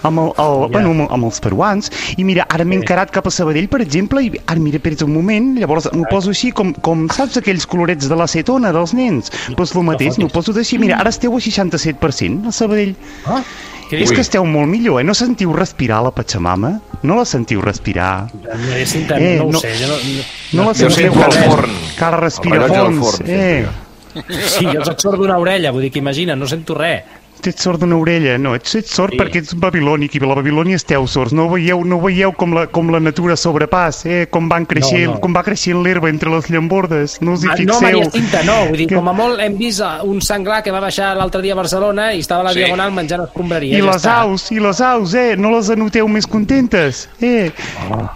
amb, 0.04 0.20
el, 0.20 0.32
el, 0.38 0.56
Ja. 0.66 0.68
bueno, 0.72 0.92
amb, 0.96 1.12
amb 1.12 1.28
els 1.30 1.40
peruans, 1.44 1.92
i 2.18 2.24
mira, 2.24 2.46
ara 2.50 2.66
m'he 2.66 2.78
encarat 2.80 3.12
cap 3.12 3.28
a 3.28 3.32
Sabadell, 3.34 3.68
per 3.70 3.82
exemple, 3.82 4.24
i 4.24 4.32
ara, 4.46 4.60
mira, 4.60 4.80
espera't 4.80 5.04
un 5.06 5.14
moment, 5.14 5.54
llavors 5.60 5.90
m'ho 5.94 6.06
poso 6.10 6.32
així, 6.34 6.52
com, 6.56 6.74
com 6.86 7.08
saps 7.10 7.38
aquells 7.42 7.66
colorets 7.70 8.08
de 8.10 8.16
l'acetona 8.16 8.72
dels 8.76 8.94
nens? 8.98 9.32
Doncs 9.56 9.76
el 9.76 9.84
mateix, 9.88 10.18
m'ho 10.22 10.30
poso 10.34 10.54
d'així, 10.56 10.80
mira, 10.82 11.00
ara 11.00 11.12
esteu 11.14 11.35
a 11.38 11.40
67% 11.40 12.48
a 12.48 12.52
Sabadell. 12.52 12.96
Ah, 13.26 13.44
És 13.92 14.10
que 14.12 14.22
esteu 14.22 14.44
molt 14.50 14.66
millor, 14.68 15.00
eh? 15.00 15.04
No 15.06 15.14
sentiu 15.14 15.54
respirar 15.54 16.00
la 16.04 16.10
Patxamama? 16.12 16.72
No 17.04 17.16
la 17.20 17.26
sentiu 17.26 17.62
respirar? 17.62 18.28
Cinta, 18.86 19.20
Eh, 19.20 19.38
no, 19.38 19.52
no- 19.52 19.58
ho 19.60 19.62
sé, 19.62 19.76
jo 19.80 19.88
no... 19.88 19.96
No 20.54 20.64
la 20.72 20.74
Jo 20.74 20.90
sentiu 20.90 21.14
el 21.22 21.32
res. 21.32 21.46
forn. 21.46 21.72
Que 21.98 22.04
ara 22.06 22.18
respira 22.18 22.66
El 22.66 22.72
fons. 22.72 23.00
forn, 23.00 23.26
eh, 23.30 23.66
Sí, 24.48 24.66
jo 24.66 24.84
soc 24.86 25.00
sord 25.04 25.18
d'una 25.20 25.38
orella, 25.38 25.72
vull 25.72 25.84
dir 25.84 25.92
que 25.92 26.00
imagina, 26.00 26.36
no 26.36 26.48
sento 26.48 26.74
res. 26.74 27.04
Ets 27.44 27.62
sord 27.62 27.80
d'una 27.80 27.98
orella. 27.98 28.38
No, 28.38 28.56
ets, 28.56 28.76
ets 28.76 28.92
sord 28.92 29.14
Sí. 29.14 29.18
perquè 29.20 29.38
ets 29.42 29.54
babilònic 29.56 30.16
i 30.16 30.20
la 30.20 30.34
Babilònia 30.36 30.76
esteu 30.76 31.06
sords. 31.08 31.34
No 31.34 31.50
veieu, 31.50 31.84
no 31.86 32.00
veieu 32.02 32.32
com, 32.34 32.54
la, 32.54 32.68
com 32.68 32.90
la 32.92 33.00
natura 33.00 33.36
sobrepàs, 33.36 34.06
eh? 34.06 34.28
Com, 34.30 34.48
van 34.50 34.66
creixent, 34.66 35.06
No, 35.06 35.14
no. 35.16 35.20
com 35.22 35.34
va 35.36 35.44
creixent 35.44 35.84
l'herba 35.84 36.10
entre 36.10 36.30
les 36.30 36.50
llambordes. 36.50 37.22
No 37.22 37.34
us 37.34 37.44
hi 37.44 37.48
Ah, 37.52 37.56
fixeu. 37.56 37.74
No, 37.76 37.82
Maria 37.82 38.10
Cinta, 38.12 38.44
no. 38.44 38.66
Vull 38.68 38.78
dir, 38.78 38.88
Que- 38.88 38.96
com 38.96 39.08
a 39.10 39.14
molt 39.14 39.40
hem 39.40 39.58
vist 39.58 39.82
eh, 39.82 40.02
un 40.04 40.22
senglar 40.22 40.64
que 40.64 40.72
va 40.72 40.80
baixar 40.80 41.16
l'altre 41.18 41.42
dia 41.42 41.54
a 41.54 41.56
Barcelona 41.56 42.14
i 42.14 42.20
estava 42.20 42.42
a 42.42 42.46
la 42.46 42.54
Sí. 42.54 42.60
Diagonal 42.60 42.92
menjant 42.92 43.24
escombraria. 43.24 43.78
I 43.78 43.82
ja 43.82 43.86
les 43.92 43.96
està. 44.06 44.20
aus, 44.22 44.52
i 44.52 44.60
les 44.60 44.82
aus, 44.82 45.14
eh? 45.14 45.36
No 45.38 45.52
les 45.52 45.70
anoteu 45.70 46.08
més 46.08 46.26
contentes, 46.28 47.10
eh? 47.22 47.52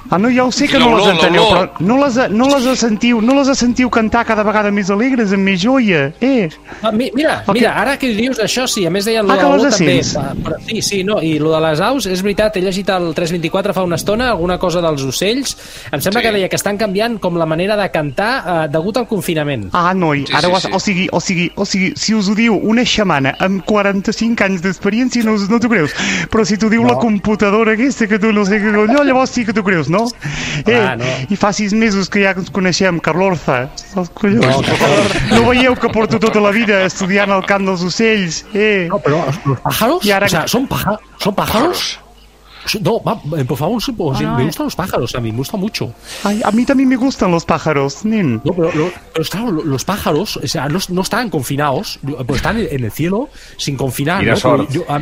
Ah, 0.10 0.18
no, 0.18 0.30
ja 0.30 0.44
ho 0.46 0.52
sé 0.52 0.68
que 0.68 0.78
I 0.78 0.80
no 0.80 0.98
les 0.98 1.08
enteneu, 1.08 1.44
però 1.44 1.66
l'olor. 1.66 1.72
no 1.82 1.98
les, 2.06 2.30
no 2.32 2.48
les 2.58 2.80
sentiu, 2.80 3.22
no 3.22 3.36
les 3.36 3.58
sentiu 3.58 3.90
cantar 3.90 4.26
cada 4.26 4.44
vegada 4.44 4.72
més 4.72 4.90
alegres, 4.90 5.32
amb 5.34 5.44
més 5.44 5.62
joia, 5.62 6.14
eh? 6.22 6.50
Ah, 6.82 6.92
mi- 6.92 7.12
mira, 7.14 7.44
que- 7.46 7.54
mira, 7.54 7.74
ara 7.80 7.98
que 7.98 8.08
dius 8.16 8.40
això, 8.40 8.68
sí, 8.68 8.86
a 8.86 8.90
més 8.90 9.06
deien 9.10 9.26
lo 9.28 9.34
Ah, 9.34 9.38
de 9.38 9.44
l'olor 9.44 9.72
també. 9.74 10.00
va, 10.16 10.28
Però, 10.46 10.56
sí, 10.68 10.82
sí, 10.86 11.04
no, 11.04 11.20
i 11.22 11.36
lo 11.42 11.52
de 11.56 11.62
les 11.66 11.82
aus, 11.82 12.06
és 12.06 12.22
veritat, 12.24 12.56
he 12.58 12.62
llegit 12.62 12.90
el 12.94 13.10
324 13.18 13.74
fa 13.74 13.84
una 13.84 13.98
estona, 13.98 14.30
alguna 14.32 14.58
cosa 14.62 14.82
dels 14.86 15.02
ocells, 15.04 15.56
em 15.92 16.00
sembla 16.02 16.22
Sí. 16.22 16.28
que 16.28 16.34
deia 16.34 16.50
que 16.50 16.56
estan 16.56 16.78
canviant 16.78 17.20
com 17.20 17.36
la 17.38 17.46
manera 17.50 17.76
de 17.76 17.90
cantar 17.92 18.32
eh, 18.46 18.68
degut 18.72 18.98
al 18.98 19.08
confinament. 19.08 19.70
Ah, 19.74 19.94
noi, 19.94 20.26
Sí, 20.28 20.34
ara 20.34 20.48
sí, 20.48 20.52
ho 20.52 20.56
has, 20.56 20.64
sí. 20.64 20.70
o, 20.74 20.80
sigui, 20.80 21.08
o, 21.12 21.20
sigui, 21.20 21.52
o 21.56 21.66
sigui, 21.66 21.94
si 21.96 22.14
us 22.14 22.30
ho 22.30 22.36
diu 22.36 22.56
una 22.56 22.84
xamana 22.86 23.36
amb 23.40 23.64
45 23.66 24.44
anys 24.46 24.62
d'experiència 24.62 25.24
no, 25.24 25.34
us- 25.34 25.50
no 25.50 25.60
t'ho 25.60 25.70
creus, 25.70 25.94
però 26.30 26.46
si 26.46 26.58
t'ho 26.58 26.70
diu 26.70 26.84
la 26.86 26.96
computadora 27.00 27.74
aquesta 27.74 28.08
que 28.08 28.20
tu 28.20 28.32
no 28.32 28.46
sé 28.46 28.60
què 28.62 28.74
colló, 28.74 29.04
llavors 29.04 29.32
sí 29.32 29.46
que 29.46 29.54
t'ho 29.54 29.64
creus, 29.64 29.90
no? 29.90 30.06
Clar, 30.66 30.94
eh, 30.94 30.98
no. 30.98 31.06
I 31.30 31.36
fa 31.36 31.52
sis 31.54 31.74
mesos 31.74 32.10
que 32.10 32.22
ja 32.24 32.32
ens 32.38 32.50
coneixem, 32.52 33.00
Carlorza. 33.00 33.70
Els 33.96 34.10
collons. 34.10 34.46
No, 34.46 34.62
Carlorza. 34.62 35.36
No 35.36 35.50
veieu 35.50 35.76
que 35.76 35.90
porto 35.90 36.20
tota 36.20 36.40
la 36.40 36.52
vida 36.52 36.84
estudiant 36.86 37.32
el 37.32 37.44
cant 37.46 37.66
dels 37.66 37.82
ocells? 37.84 38.46
Eh? 38.54 38.88
No, 38.90 38.99
pero 39.04 39.26
los 39.46 39.60
pájaros, 39.60 40.06
Y 40.06 40.12
ahora- 40.12 40.26
o 40.26 40.30
sea, 40.30 40.48
¿son, 40.48 40.68
paja 40.68 41.00
¿son 41.18 41.36
pájaros? 41.36 42.00
No, 42.82 43.02
va, 43.02 43.20
eh, 43.40 43.46
por 43.46 43.58
favor, 43.58 43.82
sí, 43.82 43.94
pues, 43.94 44.20
no, 44.22 44.36
me 44.36 44.44
eh. 44.44 44.46
gustan 44.48 44.66
los 44.66 44.76
pájaros, 44.76 45.16
a 45.16 45.20
mí 45.22 45.32
me 45.32 45.38
gusta 45.40 45.56
mucho. 45.58 45.94
Ay, 46.24 46.42
a 46.44 46.52
mí 46.52 46.66
también 46.66 46.90
me 46.90 46.98
gustan 46.98 47.32
los 47.32 47.46
pájaros, 47.46 48.04
nen. 48.06 48.42
No, 48.44 48.54
pero, 48.54 48.72
lo- 48.74 48.92
pero 49.14 49.30
claro, 49.30 49.52
lo- 49.52 49.64
los 49.64 49.86
pájaros, 49.86 50.38
o 50.38 50.48
sea, 50.48 50.68
no, 50.68 50.78
no 50.90 51.02
están 51.02 51.30
confinados, 51.30 52.00
pues 52.28 52.38
están 52.38 52.58
en 52.58 52.84
el 52.84 52.92
cielo 52.92 53.30
sin 53.58 53.76
confinar. 53.78 54.20
Mira 54.22 54.36
¿no? 54.44 54.70
Yo- 54.70 54.84
a, 54.90 54.96
a- 54.96 55.00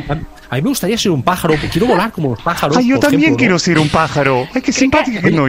a 0.50 0.54
mí 0.54 0.62
me 0.62 0.68
gustaría 0.68 0.96
ser 0.96 1.10
un 1.10 1.22
pájaro, 1.22 1.54
quiero 1.70 1.88
volar 1.88 2.12
como 2.12 2.30
los 2.30 2.40
pájaros. 2.42 2.76
Ay, 2.76 2.86
yo 2.88 2.94
por 2.94 3.02
también 3.02 3.22
ejemplo, 3.22 3.32
¿no? 3.32 3.38
quiero 3.38 3.58
ser 3.58 3.78
un 3.80 3.88
pájaro. 3.88 4.48
Ay, 4.54 4.62
qué 4.62 4.72
simpática 4.72 5.20
que 5.20 5.30
no. 5.32 5.46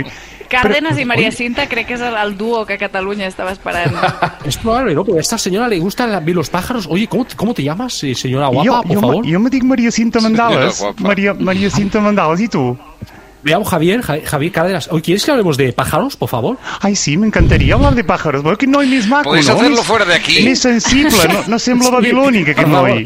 Cárdenas 0.49 0.97
i 0.99 1.05
Maria 1.05 1.31
Cinta 1.31 1.67
crec 1.69 1.87
que 1.87 1.93
és 1.93 2.01
el, 2.01 2.15
el 2.17 2.35
duo 2.37 2.65
que 2.65 2.77
Catalunya 2.77 3.27
estava 3.27 3.51
esperant. 3.53 3.93
Es 4.45 4.57
probable, 4.57 4.95
¿no? 4.95 5.05
Porque 5.05 5.19
a 5.19 5.21
esta 5.21 5.37
señora 5.37 5.67
le 5.67 5.79
gustan 5.79 6.11
la- 6.11 6.19
los 6.19 6.49
pájaros. 6.49 6.87
Oye, 6.89 7.07
¿cómo, 7.07 7.25
te- 7.25 7.35
cómo 7.35 7.53
te 7.53 7.63
llamas, 7.63 8.03
eh, 8.03 8.15
señora 8.15 8.47
guapa, 8.47 8.69
jo, 8.69 8.83
por 8.83 8.95
jo, 8.95 9.01
favor? 9.01 9.25
jo 9.31 9.39
me 9.39 9.49
dic 9.49 9.63
Maria 9.63 9.91
Cinta 9.91 10.19
Mandales. 10.19 10.79
guapa. 10.79 11.01
Maria, 11.03 11.33
Maria 11.33 11.69
Cinta 11.69 11.99
Mandales, 12.01 12.41
¿y 12.41 12.47
tú? 12.47 12.77
Me 13.41 13.51
llamo 13.51 13.63
Javier, 13.63 14.01
Ja- 14.01 14.17
Javier 14.25 14.51
Cárdenas. 14.51 14.89
Oye, 14.91 15.01
¿quieres 15.01 15.23
que 15.23 15.31
hablemos 15.31 15.55
de 15.55 15.71
pájaros, 15.71 16.17
por 16.17 16.27
favor? 16.27 16.57
Ay, 16.81 16.95
sí, 16.97 17.15
me 17.15 17.27
encantaría 17.27 17.75
hablar 17.75 17.95
de 17.95 18.03
pájaros. 18.03 18.43
Veo 18.43 18.57
que 18.57 18.67
no 18.67 18.79
hay 18.79 18.89
més 18.89 19.07
maco, 19.07 19.29
Podéis 19.29 19.47
no? 19.47 19.53
hacerlo 19.55 19.81
fuera 19.83 20.03
de 20.03 20.15
aquí. 20.15 20.41
Més 20.43 20.59
sensible, 20.59 21.15
no, 21.31 21.43
no 21.47 21.57
sembla 21.59 21.89
babilònic, 21.89 22.49
aquest 22.49 22.67
Per 22.67 22.73
favor. 22.75 23.03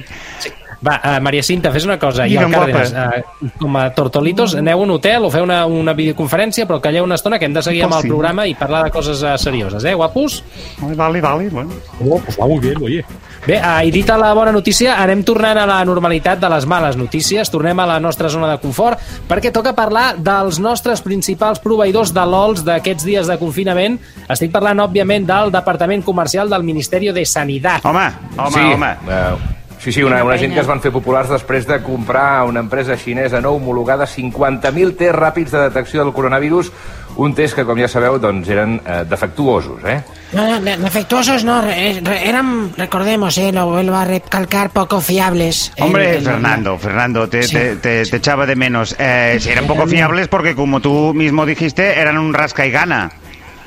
Va, 0.83 0.97
uh, 0.99 1.21
Maria 1.23 1.43
Cinta, 1.43 1.71
fes 1.71 1.85
una 1.87 1.95
cosa. 1.99 2.25
I 2.27 2.33
Digue'm, 2.35 2.53
el 2.53 2.73
Cárdenas, 2.73 2.91
uh, 2.91 3.49
com 3.59 3.77
a 3.79 3.85
tortolitos, 3.95 4.55
aneu 4.59 4.81
a 4.81 4.83
un 4.83 4.91
hotel 4.91 5.23
o 5.23 5.29
feu 5.31 5.45
una, 5.47 5.61
una 5.65 5.93
videoconferència, 5.95 6.65
però 6.67 6.81
calleu 6.83 7.05
una 7.07 7.15
estona 7.15 7.39
que 7.39 7.47
hem 7.47 7.55
de 7.55 7.63
seguir 7.63 7.85
amb 7.87 7.95
el 8.01 8.09
programa 8.09 8.43
i 8.49 8.55
parlar 8.59 8.83
de 8.87 8.91
coses 8.91 9.21
uh, 9.23 9.37
serioses, 9.39 9.85
eh, 9.87 9.93
guapos? 9.95 10.41
Vale, 10.81 11.21
vale, 11.23 11.47
bueno. 11.49 11.71
Oh, 12.03 12.19
pues 12.19 12.35
va 12.39 12.47
muy 12.47 12.59
bien, 12.59 12.81
oye. 12.83 13.05
Bé, 13.47 13.61
uh, 13.61 13.79
i 13.85 13.91
dita 13.95 14.17
la 14.19 14.33
bona 14.35 14.51
notícia, 14.55 14.97
anem 14.99 15.23
tornant 15.23 15.61
a 15.63 15.65
la 15.69 15.79
normalitat 15.87 16.43
de 16.43 16.51
les 16.51 16.67
males 16.67 16.99
notícies, 16.99 17.51
tornem 17.51 17.79
a 17.79 17.87
la 17.87 17.99
nostra 18.03 18.27
zona 18.31 18.51
de 18.51 18.59
confort, 18.59 18.99
perquè 19.29 19.53
toca 19.55 19.75
parlar 19.77 20.13
dels 20.19 20.59
nostres 20.63 21.03
principals 21.03 21.63
proveïdors 21.63 22.11
de 22.15 22.27
LOLs 22.27 22.63
d'aquests 22.67 23.07
dies 23.07 23.31
de 23.31 23.39
confinament. 23.39 23.99
Estic 24.27 24.51
parlant, 24.51 24.83
òbviament, 24.83 25.27
del 25.27 25.51
Departament 25.51 26.03
Comercial 26.03 26.51
del 26.51 26.63
Ministeri 26.67 27.11
de 27.15 27.25
Sanitat. 27.25 27.83
Home, 27.85 28.07
home, 28.37 28.51
sí, 28.51 28.71
home. 28.73 28.95
eh, 29.07 29.62
sí, 29.83 29.91
sí, 29.91 30.01
una, 30.03 30.23
una 30.23 30.37
gent 30.39 30.53
que 30.55 30.61
es 30.61 30.67
van 30.69 30.79
fer 30.81 30.91
populars 30.95 31.29
després 31.29 31.67
de 31.67 31.81
comprar 31.83 32.43
una 32.47 32.61
empresa 32.63 32.95
xinesa 32.97 33.41
no 33.43 33.51
homologada 33.57 34.05
50.000 34.07 34.95
tests 34.97 35.15
ràpids 35.19 35.51
de 35.51 35.59
detecció 35.67 36.03
del 36.03 36.13
coronavirus, 36.13 36.71
un 37.17 37.35
test 37.35 37.53
que, 37.53 37.65
com 37.67 37.77
ja 37.77 37.85
sabeu, 37.91 38.15
doncs, 38.17 38.47
eren 38.49 38.79
eh, 38.85 39.03
defectuosos, 39.05 39.83
eh? 39.85 39.99
No, 40.33 40.47
no, 40.49 40.59
de- 40.61 40.77
defectuosos 40.77 41.43
no, 41.45 41.59
eran, 41.69 42.71
recordemos, 42.75 43.37
eh, 43.37 43.51
lo 43.51 43.67
vuelvo 43.67 43.95
a 43.95 44.05
recalcar, 44.05 44.71
poco 44.71 44.99
fiables. 45.01 45.71
Hombre, 45.79 46.11
El- 46.11 46.17
el- 46.17 46.23
Fernando, 46.23 46.77
Fernando, 46.79 47.27
te, 47.29 47.43
Sí. 47.43 47.53
te, 47.55 47.75
te- 47.75 48.05
te 48.05 48.17
echaba 48.17 48.47
de 48.47 48.55
menos. 48.55 48.95
Eh, 48.97 49.37
si 49.39 49.49
eran 49.51 49.67
poco 49.67 49.85
fiables 49.85 50.27
porque, 50.27 50.55
como 50.55 50.79
tú 50.79 51.13
mismo 51.13 51.45
dijiste, 51.45 51.99
eran 51.99 52.17
un 52.17 52.33
rasca 52.33 52.65
y 52.65 52.71
gana. 52.71 53.11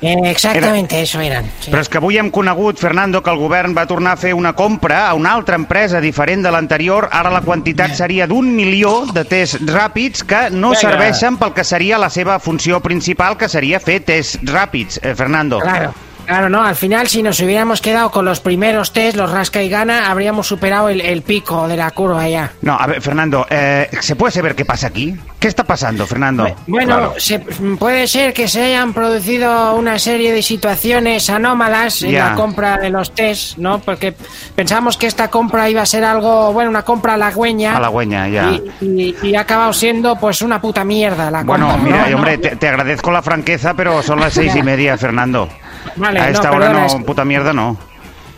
Eh, 0.03 0.15
exactamente, 0.25 1.01
eso 1.01 1.21
eran. 1.21 1.51
sí. 1.61 1.71
Però 1.71 1.81
és 1.81 1.89
que 1.89 1.99
avui 1.99 2.19
hem 2.19 2.31
conegut, 2.31 2.79
Fernando, 2.79 3.23
que 3.23 3.31
el 3.31 3.39
govern 3.39 3.75
va 3.77 3.87
tornar 3.87 4.13
a 4.13 4.17
fer 4.17 4.35
una 4.35 4.53
compra 4.55 5.09
a 5.09 5.15
una 5.15 5.33
altra 5.33 5.57
empresa 5.57 6.01
diferent 6.01 6.45
de 6.45 6.51
l'anterior. 6.51 7.09
Ara 7.11 7.31
la 7.31 7.41
quantitat 7.41 7.95
seria 7.95 8.27
d'un 8.27 8.55
milió 8.55 9.07
de 9.13 9.25
tests 9.25 9.61
ràpids 9.63 10.25
que 10.25 10.51
no 10.51 10.71
Vinga. 10.71 10.81
serveixen 10.81 11.37
pel 11.39 11.55
que 11.55 11.65
seria 11.65 11.99
la 11.99 12.11
seva 12.11 12.39
funció 12.39 12.81
principal, 12.81 13.37
que 13.37 13.49
seria 13.49 13.81
fer 13.81 14.01
tests 14.01 14.39
ràpids, 14.43 15.01
eh, 15.03 15.15
Fernando. 15.15 15.61
Claro. 15.61 15.95
Claro, 16.27 16.49
no, 16.49 16.63
al 16.65 16.77
final 16.77 17.07
si 17.09 17.23
nos 17.23 17.41
hubiéramos 17.41 17.81
quedado 17.81 18.11
con 18.11 18.25
los 18.25 18.41
primeros 18.41 18.93
test, 18.93 19.17
los 19.17 19.31
rasca 19.31 19.63
y 19.63 19.69
gana, 19.69 20.11
habríamos 20.11 20.47
superado 20.47 20.89
el, 20.89 21.01
el 21.01 21.23
pico 21.23 21.69
de 21.69 21.77
la 21.77 21.91
curva 21.93 22.29
ya. 22.29 22.51
No, 22.63 22.75
a 22.79 22.87
ver, 22.87 23.01
Fernando, 23.01 23.47
eh, 23.49 23.89
¿se 24.01 24.17
puede 24.17 24.33
saber 24.33 24.55
qué 24.55 24.65
pasa 24.65 24.89
aquí? 24.89 25.17
¿Qué 25.39 25.49
está 25.49 25.65
pasando, 25.65 26.07
Fernando? 26.07 26.45
Bueno, 26.67 26.97
Claro. 26.97 27.15
se- 27.19 27.39
puede 27.79 28.07
ser 28.09 28.33
que 28.33 28.49
se 28.49 28.63
hayan 28.63 28.93
producido 28.93 29.75
una 29.77 29.99
serie 29.99 30.33
de 30.33 30.43
situaciones 30.43 31.31
anómalas 31.31 32.03
en 32.03 32.15
la 32.15 32.35
compra 32.35 32.79
de 32.79 32.91
los 32.91 33.15
test, 33.15 33.57
¿no? 33.59 33.79
Porque 33.79 34.15
pensamos 34.57 34.97
que 34.97 35.07
esta 35.07 35.29
compra 35.29 35.69
iba 35.71 35.83
a 35.83 35.87
ser 35.87 36.05
algo, 36.05 36.53
bueno, 36.53 36.71
una 36.71 36.83
compra 36.83 37.15
halagüeña. 37.15 37.77
Halagüeña, 37.77 38.29
ya. 38.29 38.51
Y, 38.51 38.63
y- 38.81 39.17
y 39.23 39.35
ha 39.37 39.43
acabado 39.43 39.73
siendo 39.73 40.17
pues 40.17 40.43
una 40.43 40.61
puta 40.61 40.85
mierda 40.85 41.31
la 41.31 41.43
Bueno, 41.45 41.69
compra. 41.69 41.85
mira, 41.85 42.03
¿no? 42.05 42.11
y, 42.11 42.15
hombre, 42.15 42.39
te, 42.39 42.57
te 42.57 42.69
agradezco 42.69 43.13
la 43.13 43.23
franqueza, 43.23 43.75
pero 43.75 44.03
son 44.03 44.19
las 44.19 44.33
seis 44.33 44.57
y 44.57 44.63
media, 44.65 44.97
Fernando. 44.99 45.49
Vale, 45.97 46.21
a 46.21 46.25
no, 46.25 46.29
esta 46.33 46.51
hora 46.51 46.67
perdona, 46.69 46.81
no, 46.81 46.87
es- 46.87 47.05
puta 47.05 47.25
mierda 47.25 47.53
no. 47.53 47.77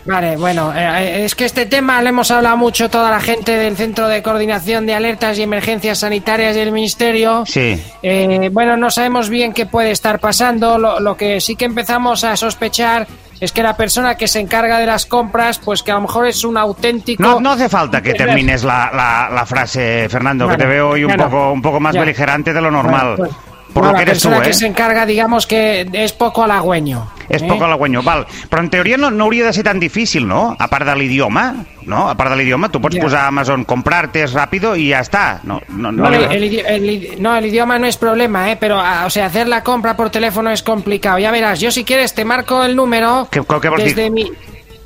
Vale, 0.05 0.37
bueno, 0.37 0.73
eh, 0.75 1.25
es 1.25 1.35
que 1.35 1.45
este 1.45 1.65
tema 1.67 2.01
lo 2.01 2.09
hemos 2.09 2.31
hablado 2.31 2.57
mucho 2.57 2.89
toda 2.89 3.11
la 3.11 3.19
gente 3.19 3.51
del 3.57 3.75
Centro 3.75 4.07
de 4.07 4.23
Coordinación 4.23 4.87
de 4.87 4.95
Alertas 4.95 5.37
y 5.37 5.43
Emergencias 5.43 5.99
Sanitarias 5.99 6.55
del 6.55 6.71
Ministerio. 6.71 7.43
Sí. 7.45 7.79
Eh, 8.01 8.49
bueno, 8.51 8.75
no 8.77 8.89
sabemos 8.89 9.29
bien 9.29 9.53
qué 9.53 9.65
puede 9.67 9.91
estar 9.91 10.19
pasando. 10.19 10.79
Lo, 10.79 10.99
lo 10.99 11.15
que 11.15 11.39
sí 11.41 11.55
que 11.55 11.65
empezamos 11.65 12.23
a 12.23 12.35
sospechar 12.37 13.07
es 13.39 13.51
que 13.51 13.61
la 13.61 13.75
persona 13.77 14.15
que 14.15 14.27
se 14.27 14.39
encarga 14.39 14.79
de 14.79 14.85
las 14.87 15.05
compras, 15.05 15.59
pues 15.59 15.83
que 15.83 15.91
a 15.91 15.95
lo 15.95 16.01
mejor 16.01 16.25
es 16.27 16.43
un 16.43 16.57
auténtico... 16.57 17.21
No, 17.21 17.39
no 17.39 17.51
hace 17.51 17.69
falta 17.69 18.01
que 18.01 18.13
termines 18.13 18.63
la, 18.63 18.89
la- 18.93 19.29
la 19.33 19.45
frase, 19.45 20.07
Fernando, 20.09 20.47
que 20.47 20.57
te 20.57 20.65
veo 20.65 20.89
hoy 20.89 21.03
un 21.03 21.15
no. 21.15 21.25
poco, 21.25 21.51
un 21.51 21.61
poco 21.61 21.79
más 21.79 21.93
Ya. 21.93 21.99
beligerante 22.01 22.51
de 22.53 22.61
lo 22.61 22.71
normal. 22.71 23.15
Bueno, 23.17 23.33
pues, 23.35 23.48
por 23.73 23.83
no, 23.83 23.91
lo 23.91 23.97
que 23.97 24.05
la 24.05 24.11
eres 24.11 24.21
tú, 24.23 24.29
persona 24.29 24.45
¿eh? 24.45 24.47
que 24.49 24.53
se 24.53 24.67
encarga, 24.67 25.05
digamos 25.05 25.45
que 25.47 25.87
es 25.93 26.13
poco 26.13 26.43
halagüeño. 26.43 27.07
És 27.29 27.43
¿eh? 27.43 27.47
poc 27.47 27.61
halagüenyo, 27.61 28.01
val. 28.01 28.25
Però 28.49 28.57
en 28.63 28.71
teoria 28.73 28.97
no, 28.97 29.11
no 29.11 29.25
hauria 29.25 29.45
de 29.45 29.53
ser 29.53 29.63
tan 29.63 29.79
difícil, 29.79 30.27
no? 30.27 30.55
A 30.57 30.67
part 30.67 30.83
de 30.87 30.95
l'idioma, 30.95 31.63
no? 31.85 32.09
A 32.09 32.15
part 32.17 32.31
de 32.31 32.37
l'idioma, 32.41 32.69
tu 32.73 32.81
pots 32.81 32.97
posar 32.97 33.25
a 33.25 33.27
Amazon, 33.27 33.65
comprarte 33.65 34.23
es 34.23 34.33
rápido 34.33 34.75
y 34.75 34.87
ya 34.89 35.01
está. 35.01 35.39
No, 35.43 35.61
no, 35.69 35.91
no, 35.91 36.09
No, 36.09 36.15
el, 36.15 37.15
no, 37.19 37.35
el 37.37 37.45
idioma 37.45 37.77
no 37.77 37.85
es 37.85 37.97
problema, 37.97 38.51
¿eh? 38.51 38.57
Pero, 38.59 38.79
ah, 38.79 39.03
o 39.05 39.11
sea, 39.11 39.27
hacer 39.27 39.47
la 39.47 39.63
compra 39.63 39.95
por 39.95 40.09
teléfono 40.09 40.49
es 40.49 40.63
complicado. 40.63 41.19
Ya 41.19 41.29
verás, 41.29 41.59
yo 41.59 41.69
si 41.69 41.83
quieres 41.83 42.15
te 42.15 42.25
marco 42.25 42.63
el 42.63 42.75
número 42.75 43.27
¿Qué- 43.29 43.43
qué 43.61 43.69
desde 43.77 44.03
dir? 44.03 44.11
mi... 44.11 44.31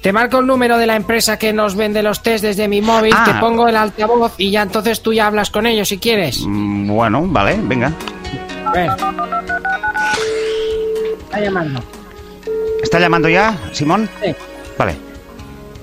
Te 0.01 0.11
marco 0.11 0.39
el 0.39 0.45
número 0.45 0.77
de 0.77 0.85
la 0.85 0.97
empresa 0.97 1.39
que 1.39 1.53
nos 1.53 1.77
vende 1.77 2.03
los 2.03 2.21
test 2.21 2.43
desde 2.43 2.67
mi 2.67 2.81
móvil, 2.81 3.13
Ah. 3.15 3.23
te 3.23 3.33
pongo 3.35 3.69
el 3.69 3.77
altavoz 3.77 4.33
y 4.37 4.51
ya 4.51 4.63
entonces 4.63 5.01
tú 5.01 5.13
ya 5.13 5.27
hablas 5.27 5.49
con 5.49 5.65
ellos 5.65 5.87
si 5.87 5.97
quieres. 5.97 6.43
Mm, 6.45 6.87
Bueno, 6.89 7.21
vale, 7.27 7.55
venga. 7.63 7.93
A 8.73 8.75
ver. 8.75 8.89
Está 11.25 11.39
llamando. 11.39 11.83
¿Está 12.81 12.99
llamando 12.99 13.29
ya, 13.29 13.55
Simón? 13.71 14.09
Sí. 14.23 14.33
Vale. 14.77 14.95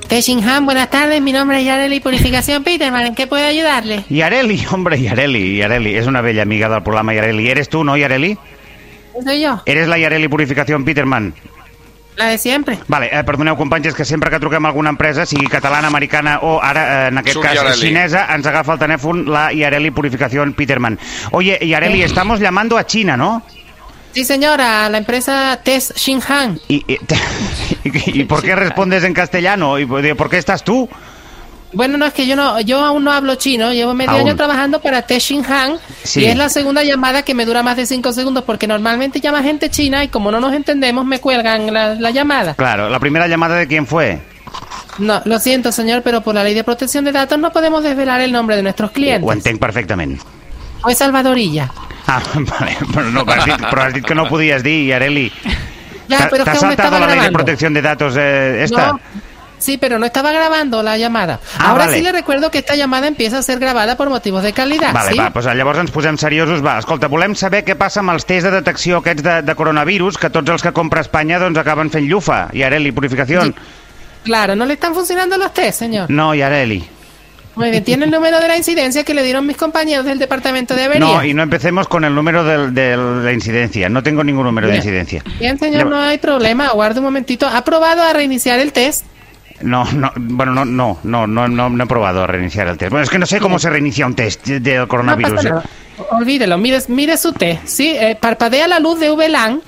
Tessingham, 0.09 0.65
buenas 0.67 0.91
tardes, 0.91 1.23
mi 1.23 1.33
nombre 1.33 1.61
es 1.61 1.65
Yareli 1.67 2.01
Purificación 2.01 2.65
Peterman, 2.65 3.07
¿en 3.07 3.15
qué 3.15 3.29
puedo 3.29 3.47
ayudarle? 3.47 4.05
Yareli, 4.09 4.61
hombre, 4.73 5.01
Yareli, 5.01 5.59
Yareli. 5.59 5.95
És 5.97 6.07
una 6.09 6.21
bella 6.21 6.43
amiga 6.43 6.69
del 6.69 6.83
programa 6.83 7.15
Yareli. 7.15 7.49
¿Eres 7.49 7.69
tú, 7.69 7.85
no, 7.85 7.97
Yareli? 7.97 8.37
Soy 9.25 9.41
yo, 9.41 9.63
Eres 9.67 9.87
la 9.87 9.99
Yareli 9.99 10.27
Purificación 10.27 10.85
Peterman. 10.85 11.33
La 12.21 12.29
de 12.31 12.39
siempre. 12.39 12.79
Vale, 12.89 13.09
eh, 13.13 13.23
perdoneu, 13.25 13.57
companys, 13.57 13.89
és 13.91 13.95
que 13.97 14.05
sempre 14.05 14.31
que 14.31 14.39
truquem 14.43 14.65
a 14.65 14.69
alguna 14.69 14.91
empresa, 14.93 15.25
sigui 15.27 15.47
catalana, 15.49 15.89
americana 15.89 16.39
o 16.43 16.59
ara, 16.63 16.83
eh, 17.07 17.09
en 17.09 17.19
aquest 17.19 17.35
Surt 17.39 17.47
cas, 17.47 17.55
Yareli. 17.57 17.81
xinesa, 17.89 18.27
ens 18.35 18.47
agafa 18.47 18.77
el 18.77 18.83
telèfon 18.83 19.25
la 19.31 19.49
Yareli 19.53 19.91
Purificación 19.91 20.53
Peterman. 20.53 20.99
Oye, 21.33 21.59
Yareli, 21.67 22.03
estamos 22.03 22.41
llamando 22.41 22.77
a 22.79 22.85
China, 22.87 23.17
¿no? 23.17 23.43
Sí, 24.13 24.25
señora, 24.25 24.89
la 24.89 24.99
empresa 24.99 25.61
Test 25.63 25.97
Xinjiang. 25.97 26.59
¿Y, 26.69 26.85
y, 27.85 28.21
y 28.21 28.25
por 28.25 28.43
qué 28.43 28.57
respondes 28.57 29.05
en 29.05 29.15
castellano? 29.15 29.79
¿Y 29.79 29.87
por 29.87 30.29
qué 30.29 30.39
estás 30.39 30.65
tú? 30.65 30.89
Bueno, 31.73 31.97
no 31.97 32.05
es 32.07 32.13
que 32.13 32.27
yo 32.27 32.35
no, 32.35 32.61
yo 32.61 32.85
aún 32.85 33.05
no 33.05 33.13
hablo 33.13 33.37
chino, 33.37 33.73
llevo 33.73 33.95
medio 33.95 34.11
Aún. 34.13 34.23
año 34.23 34.37
trabajando 34.37 34.81
para 34.81 35.03
Test 35.03 35.29
Xinjiang 35.29 35.79
Sí. 36.03 36.23
y 36.23 36.27
es 36.27 36.37
la 36.37 36.49
segunda 36.49 36.83
llamada 36.83 37.23
que 37.23 37.33
me 37.35 37.45
dura 37.47 37.63
más 37.63 37.77
de 37.77 37.87
cinco 37.87 38.13
segundos 38.13 38.43
porque 38.45 38.67
normalmente 38.67 39.21
llama 39.21 39.43
gente 39.43 39.71
china 39.71 40.03
y 40.03 40.09
como 40.09 40.33
no 40.33 40.41
nos 40.41 40.53
entendemos 40.53 41.05
me 41.07 41.21
cuelgan 41.21 41.73
la, 41.73 41.95
la 41.95 42.11
llamada. 42.11 42.55
Claro, 42.55 42.89
la 42.89 42.99
primera 42.99 43.29
llamada 43.29 43.55
de 43.57 43.69
quién 43.69 43.87
fue. 43.87 44.21
No, 44.99 45.23
lo 45.25 45.39
siento 45.39 45.71
señor, 45.71 46.03
pero 46.03 46.21
por 46.23 46.35
la 46.35 46.43
ley 46.43 46.55
de 46.55 46.65
protección 46.65 47.05
de 47.05 47.13
datos 47.13 47.39
no 47.39 47.53
podemos 47.53 47.85
desvelar 47.85 48.21
el 48.21 48.33
nombre 48.33 48.57
de 48.57 48.63
nuestros 48.63 48.91
Ho 48.91 48.93
clientes. 48.93 49.31
entenc 49.33 49.61
perfectament. 49.61 50.21
O 50.83 50.91
es 50.91 50.99
Salvadorilla. 50.99 51.71
Ah, 52.07 52.21
vale, 52.35 52.77
però, 52.93 53.11
no, 53.11 53.25
però, 53.25 53.41
has 53.41 53.45
dit, 53.47 53.67
però 53.71 53.83
has 53.83 53.95
dit 53.95 54.05
que 54.05 54.15
no 54.15 54.27
podies 54.29 54.63
dir, 54.63 54.93
que 56.45 56.51
aún 56.51 56.71
estaba 56.73 56.99
la 56.99 57.07
ley 57.07 57.21
de 57.21 57.31
protección 57.31 57.73
de 57.73 57.83
datos 57.83 58.15
eh, 58.19 58.65
esta? 58.65 58.89
No, 58.93 59.01
sí, 59.61 59.79
pero 59.79 59.99
no 59.99 60.07
estaba 60.07 60.33
grabando 60.33 60.83
la 60.83 60.99
llamada. 60.99 61.41
Ah, 61.59 61.71
Ahora 61.71 61.87
vale. 61.87 61.99
sí 61.99 62.03
le 62.03 62.13
recuerdo 62.13 62.51
que 62.51 62.59
esta 62.59 62.75
llamada 62.75 63.07
empieza 63.07 63.39
a 63.39 63.43
ser 63.43 63.59
grabada 63.59 63.97
por 63.97 64.11
motivos 64.11 64.43
de 64.43 64.53
calidad. 64.53 64.93
Vale, 64.93 65.13
¿sí? 65.13 65.19
va, 65.19 65.31
doncs 65.31 65.55
llavors 65.55 65.79
ens 65.79 65.91
posem 65.95 66.19
seriosos. 66.19 66.65
Va, 66.65 66.79
escolta, 66.79 67.09
volem 67.09 67.37
saber 67.39 67.63
què 67.65 67.77
passa 67.79 68.01
amb 68.03 68.15
els 68.17 68.27
tests 68.27 68.49
de 68.49 68.57
detecció 68.59 69.01
aquests 69.01 69.23
de, 69.23 69.37
de 69.47 69.55
coronavirus, 69.55 70.19
que 70.19 70.31
tots 70.31 70.51
els 70.51 70.63
que 70.63 70.73
compra 70.77 71.05
Espanya 71.07 71.39
doncs 71.39 71.61
acaben 71.61 71.91
fent 71.91 72.09
llufa. 72.11 72.49
Yareli, 72.57 72.93
purificació. 72.93 73.45
Sí. 73.45 73.55
Claro, 74.25 74.57
no 74.57 74.67
le 74.67 74.75
están 74.75 74.95
funcionando 74.95 75.39
los 75.39 75.55
test, 75.55 75.79
señor. 75.79 76.11
No, 76.11 76.35
Yareli. 76.35 76.85
Muy 77.57 77.71
bien, 77.71 77.85
tiene 77.85 78.05
el 78.05 78.11
número 78.11 78.41
de 78.41 78.49
la 78.49 78.57
incidencia 78.57 79.03
que 79.05 79.13
le 79.13 79.23
dieron 79.23 79.47
mis 79.47 79.57
compañeros 79.57 80.05
del 80.05 80.19
departamento 80.19 80.75
de 80.75 80.85
avería. 80.85 81.07
No, 81.07 81.25
y 81.25 81.35
no 81.35 81.43
empecemos 81.43 81.89
con 81.89 82.05
el 82.05 82.15
número 82.15 82.45
de, 82.45 82.97
la 82.97 83.33
incidencia. 83.33 83.89
No 83.89 84.03
tengo 84.03 84.23
ningún 84.23 84.45
número 84.45 84.69
de 84.69 84.77
incidencia. 84.77 85.23
Bien, 85.39 85.59
señor, 85.59 85.87
no 85.87 86.01
hay 86.01 86.19
problema. 86.19 86.69
Aguarde 86.69 87.01
un 87.01 87.07
momentito. 87.07 87.47
¿Ha 87.49 87.65
probado 87.65 88.03
a 88.03 88.13
reiniciar 88.13 88.61
el 88.61 88.73
test? 88.73 89.05
No, 89.63 89.85
no, 89.93 90.11
bueno, 90.17 90.53
no, 90.53 90.65
no, 90.65 90.99
no, 91.05 91.27
no, 91.27 91.69
no, 91.69 91.85
he 91.85 91.87
probado 91.87 92.23
a 92.25 92.27
reiniciar 92.27 92.69
el 92.69 92.79
test. 92.79 92.91
Bueno, 92.91 93.05
es 93.05 93.11
que 93.11 93.19
no 93.19 93.27
sé 93.27 93.41
cómo 93.41 93.59
se 93.59 93.69
reinicia 93.71 94.07
un 94.07 94.15
test 94.15 94.47
del 94.47 94.79
No 94.81 94.89
coronavirus. 94.89 95.33
pasa 95.35 95.49
¿eh? 95.49 95.53
nada. 95.53 95.65
Olvídelo, 96.13 96.57
mire, 96.59 96.79
mire 96.89 97.17
su 97.17 97.33
test. 97.33 97.67
Sí, 97.67 97.91
eh, 97.91 98.17
parpadea 98.19 98.67
la 98.69 98.79
luz 98.79 98.99
de 99.01 99.11
VLAN. 99.11 99.61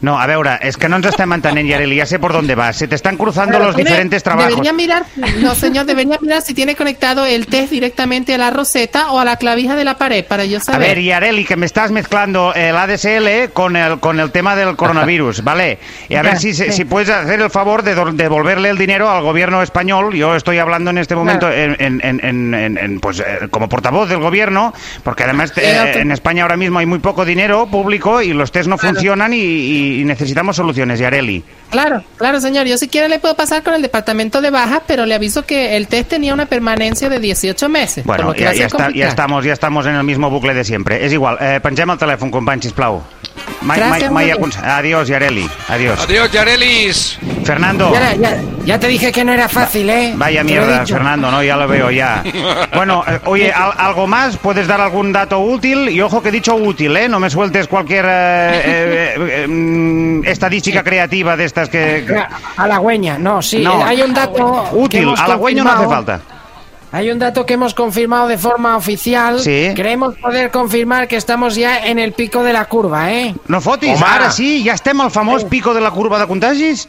No, 0.00 0.18
a 0.20 0.26
veure, 0.26 0.58
és 0.60 0.76
que 0.76 0.88
no 0.90 0.96
ens 1.00 1.06
estem 1.08 1.32
entenent, 1.32 1.68
Yareli, 1.68 1.96
ja 1.98 2.04
sé 2.06 2.18
por 2.18 2.32
dónde 2.32 2.54
vas. 2.54 2.76
Se 2.76 2.86
te 2.86 2.94
están 2.94 3.16
cruzando 3.16 3.52
Pero 3.52 3.64
los 3.66 3.76
tiene- 3.76 3.90
diferentes 3.90 4.22
trabajos. 4.22 4.50
Debería 4.50 4.72
mirar, 4.74 5.04
no 5.40 5.54
señor, 5.54 5.86
debería 5.86 6.18
mirar 6.20 6.42
si 6.42 6.52
tiene 6.52 6.74
conectado 6.76 7.24
el 7.24 7.46
test 7.46 7.70
directamente 7.70 8.34
a 8.34 8.38
la 8.38 8.50
roseta 8.50 9.10
o 9.12 9.18
a 9.18 9.24
la 9.24 9.36
clavija 9.38 9.74
de 9.74 9.84
la 9.84 9.96
pared 9.96 10.24
para 10.24 10.44
yo 10.44 10.58
A 10.58 10.60
saber. 10.60 10.88
ver, 10.96 11.02
Yareli, 11.02 11.44
que 11.46 11.56
me 11.56 11.64
estás 11.64 11.90
mezclando 11.90 12.52
el 12.54 12.76
ADSL 12.76 13.50
con 13.54 13.74
el, 13.76 13.98
con 13.98 14.20
el 14.20 14.30
tema 14.32 14.54
del 14.54 14.76
coronavirus, 14.76 15.42
¿vale? 15.42 15.78
Y 16.10 16.14
a 16.16 16.22
ver 16.22 16.38
si, 16.38 16.52
sí. 16.52 16.72
si 16.72 16.84
puedes 16.84 17.08
hacer 17.08 17.40
el 17.40 17.50
favor 17.50 17.82
de 17.82 17.94
devolverle 17.94 18.68
el 18.68 18.76
dinero 18.78 19.10
al 19.10 19.22
gobierno 19.22 19.62
español. 19.62 20.14
Yo 20.14 20.36
estoy 20.36 20.58
hablando 20.58 20.90
en 20.90 20.98
este 20.98 21.14
momento 21.16 21.50
en, 21.50 21.74
en- 21.78 22.00
en- 22.04 22.20
en- 22.24 22.54
en- 22.54 22.78
en, 22.78 23.00
pues, 23.00 23.20
eh, 23.20 23.48
como 23.50 23.68
portavoz 23.68 24.08
del 24.08 24.18
gobierno, 24.18 24.74
porque 25.02 25.24
además 25.24 25.52
eh, 25.56 25.92
en 25.96 26.12
España 26.12 26.42
ahora 26.42 26.56
mismo 26.58 26.78
hay 26.80 26.86
muy 26.86 26.98
poco 26.98 27.24
dinero 27.24 27.66
público 27.66 28.20
y 28.20 28.32
los 28.34 28.52
test 28.52 28.68
no 28.68 28.76
Claro. 28.76 28.94
funcionan 28.94 29.32
y, 29.32 29.36
y- 29.38 29.85
y 30.00 30.04
necesitamos 30.04 30.56
soluciones, 30.56 30.98
Yareli. 30.98 31.42
Claro, 31.70 32.02
claro, 32.16 32.40
señor. 32.40 32.66
Yo 32.66 32.78
si 32.78 32.88
quiere 32.88 33.08
le 33.08 33.18
puedo 33.18 33.34
pasar 33.34 33.62
con 33.62 33.74
el 33.74 33.82
departamento 33.82 34.40
de 34.40 34.50
bajas, 34.50 34.82
pero 34.86 35.06
le 35.06 35.14
aviso 35.14 35.44
que 35.44 35.76
el 35.76 35.88
test 35.88 36.10
tenía 36.10 36.34
una 36.34 36.46
permanencia 36.46 37.08
de 37.08 37.18
18 37.18 37.68
meses. 37.68 38.04
Bueno, 38.04 38.24
lo 38.24 38.32
que 38.34 38.40
ja, 38.40 38.46
va 38.46 38.50
a 38.50 38.54
ser 38.54 38.62
ja, 38.62 38.66
està, 38.68 38.78
ja, 38.78 38.84
complicado. 38.84 39.10
estamos, 39.10 39.44
ja 39.44 39.52
estamos 39.52 39.86
en 39.86 39.94
el 39.94 40.04
mismo 40.04 40.30
bucle 40.30 40.54
de 40.54 40.64
siempre. 40.64 41.04
És 41.04 41.12
igual, 41.12 41.38
eh, 41.40 41.60
pengem 41.60 41.90
el 41.90 41.98
telèfon, 41.98 42.30
company, 42.30 42.62
sisplau. 42.62 43.02
Acons- 43.66 44.56
Adiós, 44.62 45.08
Yareli. 45.08 45.48
Adiós. 45.68 46.00
Adiós, 46.04 46.30
Yarelis. 46.32 47.18
Fernando. 47.44 47.92
Ya, 47.92 48.14
ya, 48.14 48.38
ya 48.64 48.78
te 48.80 48.88
dije 48.88 49.12
que 49.12 49.24
no 49.24 49.32
era 49.32 49.48
fácil, 49.48 49.88
¿eh? 49.90 50.12
Vaya 50.16 50.42
mierda. 50.44 50.84
Fernando, 50.86 51.30
¿no? 51.30 51.42
Ya 51.42 51.56
lo 51.56 51.66
veo, 51.68 51.90
ya. 51.90 52.22
Bueno, 52.74 53.02
eh, 53.06 53.18
oye, 53.24 53.52
al- 53.52 53.72
¿algo 53.76 54.06
más? 54.06 54.36
¿Puedes 54.36 54.66
dar 54.66 54.80
algún 54.80 55.12
dato 55.12 55.40
útil? 55.40 55.88
Y 55.88 56.00
ojo 56.00 56.22
que 56.22 56.28
he 56.28 56.32
dicho 56.32 56.54
útil, 56.54 56.96
¿eh? 56.96 57.08
No 57.08 57.18
me 57.20 57.30
sueltes 57.30 57.66
cualquier 57.68 58.04
eh, 58.06 58.08
eh, 58.64 59.14
eh, 59.16 59.46
mm, 59.48 60.24
estadística 60.26 60.82
creativa 60.82 61.36
de 61.36 61.44
estas 61.44 61.68
que... 61.68 62.04
que- 62.06 62.22
Halagüeña, 62.56 63.18
no, 63.18 63.40
sí. 63.42 63.62
No. 63.62 63.80
eh, 63.80 63.84
Hay 63.86 64.02
un 64.02 64.12
dato. 64.14 64.68
Útil, 64.72 65.02
hemos 65.04 65.20
halagüeño 65.20 65.64
no 65.64 65.72
hace 65.72 65.86
falta. 65.86 66.20
Hay 66.92 67.10
un 67.10 67.18
dato 67.18 67.44
que 67.44 67.54
hemos 67.54 67.74
confirmado 67.74 68.28
de 68.28 68.38
forma 68.38 68.76
oficial. 68.76 69.40
Sí. 69.40 69.70
Creemos 69.74 70.14
poder 70.16 70.50
confirmar 70.50 71.08
que 71.08 71.16
estamos 71.16 71.54
ya 71.56 71.84
en 71.86 71.98
el 71.98 72.12
pico 72.12 72.42
de 72.42 72.52
la 72.52 72.66
curva, 72.66 73.12
¿eh? 73.12 73.34
No 73.48 73.60
fotis, 73.60 73.96
Home. 73.96 74.04
ara 74.06 74.30
sí, 74.30 74.62
ja 74.64 74.74
estem 74.74 75.00
al 75.00 75.10
famós 75.10 75.44
pico 75.44 75.74
de 75.74 75.80
la 75.80 75.90
curva 75.90 76.18
de 76.18 76.26
contagis? 76.26 76.88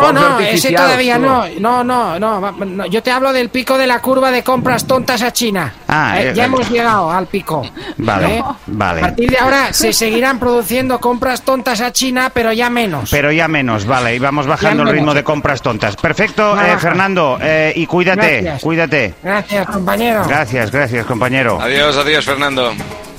No, 0.00 0.12
no, 0.12 0.38
ese 0.40 0.72
todavía 0.72 1.18
no. 1.18 1.44
No, 1.60 1.84
no, 1.84 2.18
no, 2.18 2.86
Yo 2.86 3.02
te 3.02 3.10
hablo 3.10 3.32
del 3.32 3.48
pico 3.48 3.78
de 3.78 3.86
la 3.86 4.00
curva 4.00 4.30
de 4.30 4.42
compras 4.42 4.86
tontas 4.86 5.22
a 5.22 5.32
China. 5.32 5.72
Ah, 5.88 6.14
Eh, 6.20 6.30
eh, 6.30 6.32
ya 6.34 6.42
eh. 6.44 6.46
hemos 6.46 6.68
llegado 6.70 7.10
al 7.10 7.26
pico. 7.26 7.62
Vale, 7.98 8.38
¿eh? 8.38 8.44
vale. 8.66 9.00
A 9.00 9.04
partir 9.06 9.30
de 9.30 9.38
ahora 9.38 9.72
se 9.72 9.92
seguirán 9.92 10.38
produciendo 10.38 10.98
compras 11.00 11.42
tontas 11.42 11.80
a 11.80 11.92
China, 11.92 12.30
pero 12.32 12.52
ya 12.52 12.70
menos. 12.70 13.10
Pero 13.10 13.30
ya 13.32 13.48
menos, 13.48 13.86
vale, 13.86 14.14
y 14.14 14.18
vamos 14.18 14.46
bajando 14.46 14.82
el 14.82 14.88
ritmo 14.88 15.14
de 15.14 15.22
compras 15.24 15.62
tontas. 15.62 15.96
Perfecto, 15.96 16.60
eh. 16.60 16.76
Fernando, 16.78 17.38
eh, 17.40 17.72
y 17.76 17.86
cuídate, 17.86 18.40
Gracias. 18.40 18.62
cuídate. 18.62 19.14
Gracias, 19.22 19.66
compañero. 19.66 20.24
Gracias, 20.26 20.70
gracias, 20.70 21.06
compañero. 21.06 21.58
Adiós, 21.60 21.96
adiós, 21.96 22.24
Fernando. 22.24 22.72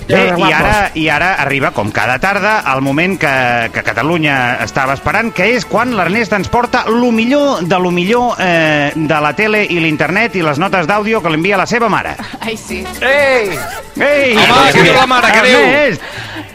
Bé, 0.07 0.19
i 0.37 0.51
ara, 0.53 0.91
I 0.93 1.07
ara 1.09 1.31
arriba, 1.41 1.71
com 1.73 1.89
cada 1.91 2.19
tarda, 2.21 2.59
el 2.75 2.81
moment 2.85 3.15
que, 3.19 3.31
que 3.73 3.81
Catalunya 3.83 4.35
estava 4.63 4.93
esperant, 4.93 5.31
que 5.33 5.47
és 5.55 5.65
quan 5.65 5.95
l'Ernest 5.97 6.35
ens 6.37 6.49
porta 6.53 6.83
lo 6.91 7.09
millor 7.11 7.63
de 7.65 7.79
lo 7.81 7.89
millor 7.91 8.35
eh, 8.39 8.91
de 8.95 9.21
la 9.25 9.33
tele 9.33 9.63
i 9.65 9.79
l'internet 9.81 10.35
i 10.37 10.43
les 10.45 10.61
notes 10.61 10.85
d'àudio 10.85 11.23
que 11.25 11.33
l'envia 11.33 11.57
la 11.57 11.65
seva 11.65 11.89
mare. 11.89 12.13
Ai, 12.41 12.53
sí. 12.57 12.83
Ei! 13.01 13.49
Ei! 13.97 14.37
Home, 14.37 14.69
què 14.75 14.83
diu 14.85 14.93
la 14.93 15.07
mare, 15.09 15.33
què 15.33 15.43
diu? 15.49 15.59
Ernest! 15.65 16.01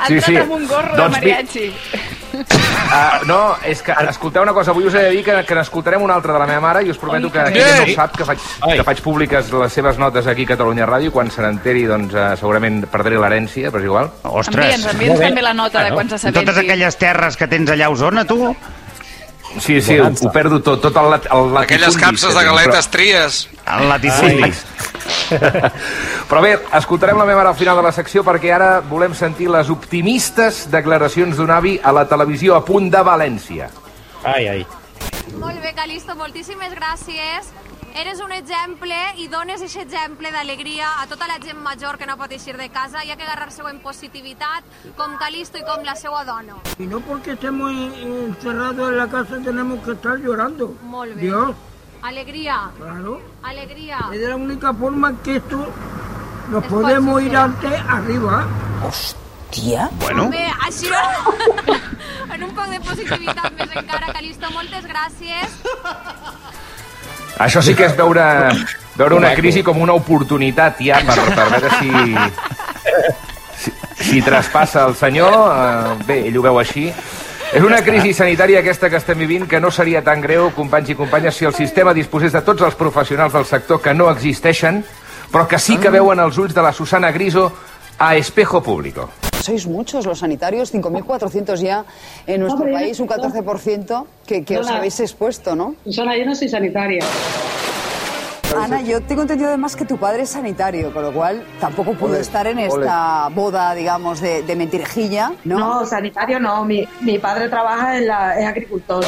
Ha 0.00 0.06
Sí, 0.06 0.14
entrat 0.16 0.30
sí. 0.30 0.36
amb 0.40 0.52
un 0.56 0.62
gorro 0.70 0.96
Doncs 0.96 1.18
de 1.18 1.20
vi- 1.26 1.32
mariachi. 1.34 1.66
Uh, 2.30 3.26
no, 3.26 3.40
és 3.66 3.82
que, 3.82 3.94
escolteu 4.10 4.42
una 4.42 4.54
cosa, 4.56 4.72
avui 4.74 4.86
us 4.88 4.94
he 4.94 5.02
de 5.06 5.12
dir 5.16 5.22
que, 5.26 5.36
que 5.46 5.56
n'escoltarem 5.58 6.02
una 6.02 6.16
altra 6.18 6.34
de 6.34 6.42
la 6.42 6.48
meva 6.50 6.62
mare 6.64 6.84
i 6.86 6.90
us 6.92 6.98
prometo 7.00 7.30
que 7.32 7.42
ella 7.50 7.76
no 7.80 7.86
sap, 7.94 8.16
que 8.16 8.26
faig, 8.28 8.42
que 8.64 8.86
faig 8.86 9.02
públiques 9.04 9.52
les 9.52 9.78
seves 9.78 9.98
notes 10.00 10.26
aquí 10.30 10.46
a 10.48 10.52
Catalunya 10.54 10.88
Ràdio 10.88 11.14
quan 11.14 11.30
se 11.30 11.42
n'enteri, 11.44 11.86
doncs, 11.90 12.14
uh, 12.14 12.32
segurament 12.40 12.82
perdré 12.90 13.18
l'herència, 13.20 13.70
però 13.70 13.82
és 13.82 13.90
igual. 13.90 14.12
Ostres! 14.22 14.60
Envia'ns, 14.60 14.90
envia'ns 14.94 15.24
també 15.28 15.46
la 15.46 15.56
nota 15.56 15.86
de 15.86 15.94
quan 15.96 16.12
s'assabenti. 16.12 16.44
totes 16.44 16.62
aquelles 16.64 17.00
terres 17.00 17.40
que 17.40 17.50
tens 17.50 17.74
allà 17.74 17.90
a 17.90 17.96
Osona, 17.96 18.26
tu? 18.28 18.54
Sí, 19.58 19.80
sí, 19.82 19.98
ho, 19.98 20.06
ho 20.06 20.30
perdo 20.30 20.60
tot, 20.62 20.78
tot 20.80 20.96
el, 21.00 21.16
el 21.18 21.56
Aquelles 21.58 21.96
capses 21.98 22.34
de 22.36 22.44
galetes 22.46 22.86
tries. 22.92 23.40
El 23.66 23.88
latifundis. 23.90 24.62
Però 25.30 26.40
bé, 26.42 26.52
escoltarem 26.78 27.18
la 27.18 27.24
meva 27.28 27.46
al 27.48 27.54
final 27.58 27.76
de 27.80 27.82
la 27.86 27.92
secció 27.92 28.24
perquè 28.26 28.52
ara 28.54 28.80
volem 28.80 29.14
sentir 29.14 29.48
les 29.50 29.70
optimistes 29.70 30.66
declaracions 30.70 31.36
d'un 31.38 31.50
avi 31.50 31.78
a 31.82 31.92
la 31.92 32.06
televisió 32.08 32.56
a 32.56 32.64
punt 32.64 32.90
de 32.92 33.02
València. 33.06 33.70
Ai, 34.24 34.46
ai. 34.48 34.66
Molt 35.38 35.60
bé, 35.62 35.72
Calisto, 35.74 36.14
moltíssimes 36.16 36.72
gràcies. 36.74 37.50
Eres 37.90 38.20
un 38.22 38.30
exemple 38.30 38.94
i 39.18 39.24
dones 39.26 39.58
aquest 39.64 39.80
exemple 39.82 40.30
d'alegria 40.30 40.86
a 41.02 41.08
tota 41.10 41.26
la 41.26 41.40
gent 41.42 41.58
major 41.58 41.96
que 41.98 42.06
no 42.06 42.14
pot 42.16 42.30
eixir 42.30 42.54
de 42.56 42.68
casa 42.70 43.02
i 43.02 43.10
ha 43.10 43.16
que 43.18 43.24
agarrar-se 43.26 43.64
en 43.66 43.80
positivitat 43.82 44.62
com 44.96 45.16
Calisto 45.18 45.58
i 45.58 45.64
com 45.66 45.82
la 45.82 45.96
seva 45.96 46.22
dona. 46.24 46.54
Y 46.78 46.86
no 46.86 47.00
porque 47.00 47.32
estemos 47.32 47.72
en- 47.72 48.28
encerrados 48.30 48.90
en 48.90 48.96
la 48.98 49.08
casa 49.08 49.40
tenemos 49.42 49.82
que 49.84 49.92
estar 49.92 50.16
llorando. 50.18 50.76
Molt 50.82 51.16
bé. 51.16 51.22
Dios, 51.22 51.50
Alegria, 52.02 52.70
claro. 52.78 53.20
alegria. 53.42 53.98
Es 54.12 54.20
la 54.20 54.36
única 54.36 54.72
forma 54.72 55.14
que 55.22 55.36
esto 55.36 55.66
nos 56.50 56.64
Es 56.64 56.70
podemos 56.70 57.22
ir 57.22 57.30
sí. 57.30 57.36
ante 57.36 57.76
arriba. 57.76 58.46
Bueno, 59.98 60.30
Bé, 60.30 60.46
així 60.64 60.86
en 62.34 62.44
un 62.44 62.52
poc 62.54 62.68
de 62.70 62.78
positivitat 62.86 63.52
més 63.58 63.72
encara, 63.74 64.12
Calisto, 64.14 64.50
moltes 64.54 64.86
gràcies. 64.86 65.56
Això 67.40 67.62
sí 67.64 67.74
que 67.74 67.88
és 67.88 67.96
veure, 67.98 68.24
veure 68.96 69.18
una 69.18 69.32
crisi 69.34 69.64
com 69.66 69.80
una 69.82 69.96
oportunitat 69.98 70.78
ja 70.84 71.00
per, 71.02 71.18
per 71.34 71.48
veure 71.50 71.70
si, 71.80 71.90
si, 73.64 73.74
si 74.04 74.22
traspassa 74.22 74.86
el 74.86 74.94
senyor. 74.94 75.34
Eh, 75.50 75.96
bé, 76.06 76.20
ell 76.30 76.38
ho 76.38 76.46
veu 76.46 76.60
així. 76.62 76.90
És 77.50 77.64
una 77.66 77.80
crisi 77.82 78.12
sanitària 78.14 78.60
aquesta 78.60 78.86
que 78.86 78.98
estem 79.00 79.18
vivint 79.18 79.48
que 79.50 79.58
no 79.58 79.72
seria 79.74 80.04
tan 80.06 80.20
greu, 80.22 80.52
companys 80.54 80.92
i 80.92 80.94
companyes, 80.94 81.34
si 81.34 81.48
el 81.48 81.54
sistema 81.56 81.90
disposés 81.96 82.30
de 82.30 82.44
tots 82.46 82.62
els 82.62 82.76
professionals 82.78 83.34
del 83.34 83.46
sector 83.48 83.80
que 83.82 83.90
no 83.90 84.06
existeixen, 84.12 84.84
però 85.32 85.48
que 85.50 85.58
sí 85.58 85.74
que 85.82 85.90
veuen 85.90 86.22
els 86.22 86.38
ulls 86.38 86.54
de 86.54 86.62
la 86.62 86.70
Susana 86.72 87.10
Griso 87.10 87.48
a 87.98 88.14
espejo 88.14 88.62
público. 88.62 89.08
Sois 89.42 89.66
muchos 89.66 90.06
los 90.06 90.20
sanitarios, 90.20 90.72
5.400 90.72 91.58
ya 91.58 91.84
en 92.24 92.40
nuestro 92.42 92.70
país, 92.70 93.00
un 93.00 93.08
14% 93.08 94.04
que, 94.26 94.44
que 94.44 94.58
os 94.58 94.68
habéis 94.68 95.00
expuesto, 95.00 95.56
¿no? 95.56 95.74
Susana, 95.82 96.16
yo 96.16 96.26
no 96.26 96.36
soy 96.36 96.48
sanitaria. 96.48 97.02
Ana, 98.56 98.82
yo 98.82 99.00
tengo 99.00 99.22
entendido 99.22 99.48
además 99.48 99.76
que 99.76 99.84
tu 99.84 99.96
padre 99.96 100.22
es 100.22 100.30
sanitario, 100.30 100.92
con 100.92 101.02
lo 101.02 101.12
cual 101.12 101.44
tampoco 101.60 101.94
pudo 101.94 102.16
estar 102.16 102.46
en 102.46 102.58
esta 102.58 103.28
boda, 103.28 103.74
digamos, 103.74 104.20
de, 104.20 104.42
de 104.42 104.56
mentirejilla, 104.56 105.32
¿no? 105.44 105.58
No, 105.58 105.86
sanitario 105.86 106.40
no. 106.40 106.64
Mi, 106.64 106.88
mi 107.00 107.18
padre 107.18 107.48
trabaja 107.48 107.96
en 107.96 108.08
la, 108.08 108.38
es 108.38 108.46
agricultor. 108.46 109.04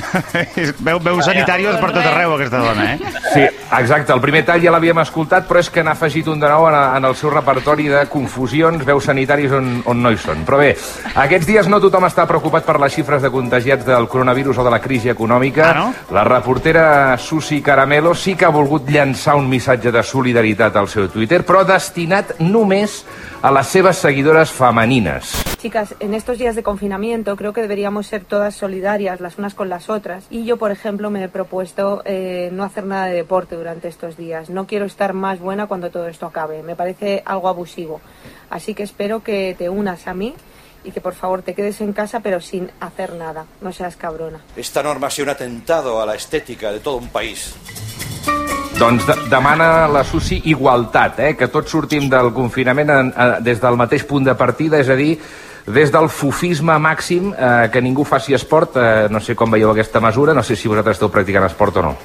veu, 0.86 0.98
veu 1.00 1.20
sanitarios 1.24 1.78
per 1.80 1.90
tot 1.92 2.04
arreu, 2.04 2.34
aquesta 2.36 2.60
dona, 2.62 2.86
eh? 2.94 3.12
Sí, 3.32 3.42
exacte. 3.78 4.12
El 4.14 4.22
primer 4.24 4.42
tall 4.48 4.62
ja 4.64 4.72
l'havíem 4.74 5.02
escoltat, 5.02 5.46
però 5.48 5.62
és 5.62 5.70
que 5.72 5.84
n'ha 5.84 5.94
afegit 5.96 6.28
un 6.32 6.40
de 6.42 6.50
nou 6.50 6.66
en, 6.68 6.76
en 6.98 7.08
el 7.08 7.16
seu 7.18 7.32
repertori 7.32 7.88
de 7.92 8.04
confusions, 8.12 8.84
veus 8.86 9.08
sanitaris 9.08 9.54
on, 9.58 9.72
on 9.88 10.02
no 10.02 10.12
hi 10.12 10.20
són. 10.20 10.44
Però 10.48 10.60
bé, 10.60 10.72
aquests 11.24 11.48
dies 11.48 11.70
no 11.70 11.80
tothom 11.82 12.08
està 12.08 12.26
preocupat 12.30 12.66
per 12.68 12.78
les 12.82 12.94
xifres 12.96 13.22
de 13.24 13.32
contagiats 13.32 13.86
del 13.88 14.08
coronavirus 14.10 14.62
o 14.62 14.66
de 14.66 14.74
la 14.74 14.82
crisi 14.82 15.12
econòmica. 15.12 15.70
Ah, 15.70 15.78
no? 15.78 15.88
La 16.14 16.26
reportera 16.28 17.16
Susi 17.18 17.62
Caramelo 17.62 18.14
sí 18.14 18.36
que 18.36 18.48
ha 18.48 18.54
volgut 18.54 18.88
llançar 18.90 19.36
un 19.38 19.48
missatge 19.50 19.92
de 19.92 20.02
solidaritat 20.02 20.76
al 20.76 20.90
seu 20.92 21.08
Twitter, 21.12 21.42
però 21.46 21.64
destinat 21.68 22.38
només 22.40 23.02
a 23.42 23.50
les 23.54 23.74
seves 23.74 23.98
seguidores 24.02 24.52
femenines. 24.54 25.51
Chicas, 25.62 25.94
en 26.00 26.12
estos 26.12 26.38
días 26.38 26.56
de 26.56 26.64
confinamiento 26.64 27.36
creo 27.36 27.52
que 27.52 27.60
deberíamos 27.60 28.08
ser 28.08 28.24
todas 28.24 28.52
solidarias 28.52 29.20
las 29.20 29.38
unas 29.38 29.54
con 29.54 29.68
las 29.68 29.88
otras. 29.88 30.26
Y 30.28 30.44
yo, 30.44 30.56
por 30.56 30.72
ejemplo, 30.72 31.08
me 31.08 31.22
he 31.22 31.28
propuesto 31.28 32.02
eh, 32.04 32.50
no 32.52 32.64
hacer 32.64 32.84
nada 32.84 33.06
de 33.06 33.14
deporte 33.14 33.54
durante 33.54 33.86
estos 33.86 34.16
días. 34.16 34.50
No 34.50 34.66
quiero 34.66 34.86
estar 34.86 35.12
más 35.12 35.38
buena 35.38 35.68
cuando 35.68 35.88
todo 35.88 36.08
esto 36.08 36.26
acabe. 36.26 36.64
Me 36.64 36.74
parece 36.74 37.22
algo 37.24 37.48
abusivo. 37.48 38.00
Así 38.50 38.74
que 38.74 38.82
espero 38.82 39.22
que 39.22 39.54
te 39.56 39.68
unas 39.68 40.08
a 40.08 40.14
mí 40.14 40.34
y 40.82 40.90
que 40.90 41.00
por 41.00 41.14
favor 41.14 41.42
te 41.42 41.54
quedes 41.54 41.80
en 41.80 41.92
casa 41.92 42.18
pero 42.18 42.40
sin 42.40 42.68
hacer 42.80 43.14
nada. 43.14 43.46
No 43.60 43.72
seas 43.72 43.94
cabrona. 43.94 44.40
Esta 44.56 44.82
norma 44.82 45.06
ha 45.06 45.10
sido 45.10 45.26
un 45.26 45.30
atentado 45.30 46.02
a 46.02 46.06
la 46.06 46.16
estética 46.16 46.72
de 46.72 46.80
todo 46.80 46.96
un 46.96 47.06
país. 47.10 47.54
Doncs 48.78 49.06
de 49.06 49.14
demana 49.30 49.86
la 49.86 50.02
Susi 50.02 50.40
igualtat, 50.50 51.20
eh? 51.20 51.36
que 51.36 51.46
tots 51.52 51.70
sortim 51.70 52.08
del 52.10 52.32
confinament 52.34 52.90
en, 52.90 53.12
eh, 53.14 53.36
des 53.44 53.60
del 53.62 53.76
mateix 53.78 54.02
punt 54.08 54.24
de 54.26 54.34
partida, 54.34 54.80
és 54.80 54.88
a 54.90 54.96
dir, 54.98 55.20
des 55.66 55.92
del 55.92 56.08
fufisme 56.08 56.78
màxim, 56.78 57.32
eh, 57.32 57.68
que 57.72 57.80
ningú 57.82 58.04
faci 58.04 58.34
esport, 58.34 58.76
eh, 58.76 59.06
no 59.10 59.20
sé 59.20 59.34
com 59.36 59.50
veieu 59.50 59.70
aquesta 59.70 60.00
mesura, 60.00 60.34
no 60.34 60.42
sé 60.42 60.56
si 60.56 60.68
vosaltres 60.68 60.96
esteu 60.96 61.10
practicant 61.10 61.44
esport 61.46 61.76
o 61.76 61.82
no. 61.82 61.96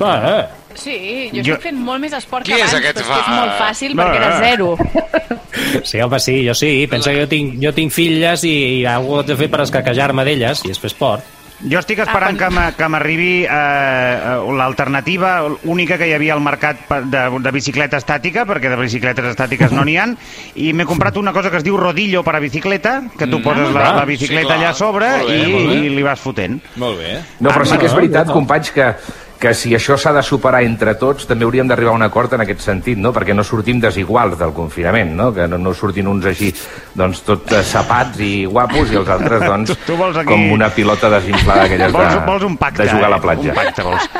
Va, 0.00 0.14
eh. 0.40 0.46
Sí, 0.74 1.28
jo, 1.32 1.42
Jo- 1.42 1.54
estic 1.56 1.62
fent 1.62 1.78
molt 1.82 2.00
més 2.00 2.12
esport 2.14 2.44
Qui 2.46 2.52
que 2.54 2.60
és 2.62 2.70
abans, 2.70 2.78
aquest 2.78 2.98
però 2.98 3.02
és 3.02 3.08
que 3.10 3.20
és 3.20 3.36
molt 3.40 3.52
fàcil 3.58 3.94
No, 3.96 4.02
perquè 4.04 4.16
era 4.16 4.30
no. 4.30 4.44
zero. 4.46 4.76
Sí, 5.84 6.00
home, 6.00 6.18
sí, 6.20 6.46
jo 6.46 6.54
sí. 6.54 6.86
Pensa 6.88 7.10
que 7.10 7.20
jo 7.24 7.28
tinc, 7.28 7.56
jo 7.62 7.72
tinc 7.74 7.92
filles 7.92 8.44
i, 8.44 8.52
i 8.80 8.84
algú 8.86 9.16
ho 9.16 9.20
he 9.20 9.24
de 9.26 9.36
fer 9.36 9.48
per 9.50 9.60
escaquejar-me 9.64 10.24
d'elles 10.24 10.62
i 10.64 10.70
és 10.70 10.78
fer 10.78 10.86
esport. 10.92 11.24
Jo 11.62 11.78
estic 11.78 11.98
esperant 12.00 12.38
que 12.40 12.48
m'a- 12.48 12.72
que 12.72 12.86
m'arribi 12.88 13.44
eh, 13.44 13.48
eh, 13.50 14.52
l'alternativa 14.56 15.42
única 15.64 15.98
que 15.98 16.06
hi 16.08 16.14
havia 16.16 16.32
al 16.32 16.40
mercat 16.40 16.86
de, 16.88 17.24
de 17.38 17.50
bicicleta 17.52 17.98
estàtica, 18.00 18.46
perquè 18.48 18.70
de 18.72 18.78
bicicletes 18.80 19.24
estàtiques 19.34 19.72
no 19.76 19.84
n'hi 19.84 19.98
han, 20.00 20.16
i 20.56 20.72
m'he 20.72 20.86
comprat 20.88 21.16
una 21.20 21.34
cosa 21.36 21.50
que 21.50 21.58
es 21.60 21.64
diu 21.66 21.76
rodillo 21.76 22.22
per 22.24 22.36
a 22.36 22.40
bicicleta, 22.40 23.02
que 23.18 23.26
tu 23.26 23.38
Mm. 23.40 23.42
poses 23.42 23.68
Ah, 23.68 23.72
la, 23.72 23.80
clar. 23.80 23.96
la 23.96 24.04
bicicleta 24.04 24.40
Sí, 24.40 24.46
clar. 24.46 24.58
allà 24.58 24.70
a 24.70 24.74
sobre 24.74 25.08
Molt 25.10 25.28
bé, 25.28 25.36
i, 25.36 25.52
bé. 25.52 25.74
i 25.74 25.88
li 25.90 26.02
vas 26.02 26.20
fotent. 26.20 26.60
Molt 26.76 26.98
bé. 26.98 27.18
No, 27.40 27.50
però 27.50 27.62
Ah, 27.62 27.66
sí 27.66 27.76
que 27.78 27.86
és 27.86 27.94
veritat, 27.94 28.30
companys, 28.32 28.70
que, 28.70 28.94
que 29.40 29.54
si 29.56 29.70
això 29.72 29.96
s'ha 29.96 30.10
de 30.12 30.20
superar 30.22 30.58
entre 30.66 30.92
tots, 31.00 31.24
també 31.26 31.46
hauríem 31.46 31.66
d'arribar 31.66 31.94
a 31.94 31.96
un 31.96 32.02
acord 32.04 32.34
en 32.36 32.42
aquest 32.44 32.60
sentit, 32.60 32.98
no? 33.00 33.08
perquè 33.16 33.32
no 33.34 33.40
sortim 33.42 33.78
desiguals 33.80 34.36
del 34.38 34.52
confinament, 34.52 35.14
no? 35.16 35.30
que 35.32 35.46
no, 35.48 35.56
no 35.56 35.72
surtin 35.72 36.06
uns 36.12 36.26
així, 36.28 36.50
doncs, 36.94 37.22
tot 37.24 37.50
eh, 37.56 37.62
sapats 37.64 38.20
i 38.20 38.44
guapos, 38.44 38.92
i 38.92 38.98
els 39.00 39.08
altres, 39.08 39.40
doncs, 39.46 39.72
Tu 39.86 39.96
vols 39.96 40.18
aquí- 40.20 40.28
com 40.28 40.44
una 40.52 40.68
pilota 40.68 41.08
desinflada 41.08 41.62
d'aquelles 41.64 41.92
Vols- 41.96 42.12
de, 42.18 42.26
vols 42.26 42.44
un 42.50 42.58
pacte, 42.60 42.82
de 42.84 42.90
jugar 42.92 43.06
a 43.08 43.14
la 43.14 43.16
eh? 43.16 43.24
platja. 43.24 43.48
Un 43.48 43.54
pacte, 43.62 43.82
vols. 43.88 44.10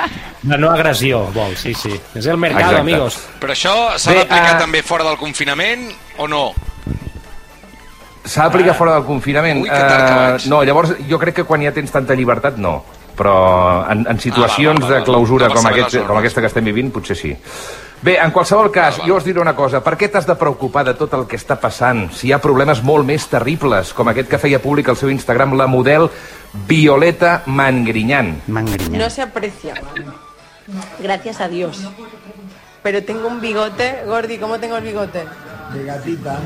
La 0.48 0.56
no 0.56 0.70
agressió, 0.72 1.20
vol, 1.36 1.52
sí, 1.60 1.74
sí. 1.74 1.92
És 2.14 2.24
el 2.24 2.38
mercado, 2.40 2.70
Exacte. 2.72 2.80
amigos. 2.80 3.18
Però 3.42 3.52
això 3.52 3.74
s'ha 4.00 4.14
d'aplicar 4.22 4.54
eh, 4.56 4.60
també 4.64 4.80
fora 4.82 5.04
del 5.04 5.18
confinament 5.20 5.90
o 6.16 6.26
no? 6.32 6.46
S'ha 8.24 8.46
d'aplicar 8.46 8.74
fora 8.76 8.94
del 8.98 9.04
confinament? 9.08 9.62
Ui, 9.64 9.68
que 9.68 9.76
tard 9.76 10.06
que 10.06 10.14
Eh, 10.14 10.30
vaig. 10.32 10.46
no, 10.48 10.62
llavors 10.64 10.94
jo 11.08 11.18
crec 11.18 11.34
que 11.40 11.44
quan 11.44 11.60
ja 11.64 11.72
tens 11.72 11.90
tanta 11.92 12.14
llibertat, 12.16 12.56
no. 12.56 12.78
Però 13.20 13.84
en, 13.92 14.06
en 14.08 14.18
situacions 14.22 14.80
Ah, 14.80 14.86
va, 14.86 14.88
va, 14.88 14.94
va, 14.94 14.98
de 14.98 15.04
clausura 15.04 15.48
no 15.50 15.58
com, 15.58 15.66
aquest, 15.68 16.00
com 16.08 16.16
aquesta 16.16 16.40
que 16.40 16.48
estem 16.48 16.64
vivint, 16.70 16.88
potser 16.94 17.18
sí. 17.18 17.34
Bé, 18.00 18.14
en 18.16 18.30
qualsevol 18.32 18.70
cas, 18.72 18.96
jo 19.04 19.18
us 19.18 19.26
diré 19.28 19.42
una 19.42 19.52
cosa. 19.52 19.82
Per 19.84 19.92
què 20.00 20.08
t'has 20.08 20.24
de 20.24 20.36
preocupar 20.40 20.86
de 20.88 20.94
tot 20.96 21.12
el 21.18 21.26
que 21.28 21.36
està 21.36 21.58
passant 21.60 22.06
si 22.16 22.30
hi 22.30 22.32
ha 22.32 22.38
problemes 22.40 22.80
molt 22.80 23.04
més 23.04 23.26
terribles, 23.28 23.92
com 23.92 24.08
aquest 24.08 24.30
que 24.30 24.40
feia 24.40 24.62
públic 24.62 24.88
al 24.88 24.96
seu 24.96 25.12
Instagram 25.12 25.52
la 25.60 25.66
model 25.68 26.08
Violeta 26.70 27.42
Mangriñán? 27.44 28.38
Mangriñán. 28.48 28.96
No 29.04 29.10
se 29.10 29.20
aprecia. 29.20 29.74
Gracias 30.98 31.42
a 31.42 31.48
Dios. 31.48 31.84
Pero 32.82 33.04
tengo 33.04 33.28
un 33.28 33.42
bigote, 33.42 33.98
Gordi, 34.06 34.38
¿cómo 34.38 34.58
tengo 34.58 34.78
el 34.78 34.84
bigote? 34.84 35.26
De 35.72 35.84
gatita. 35.84 36.40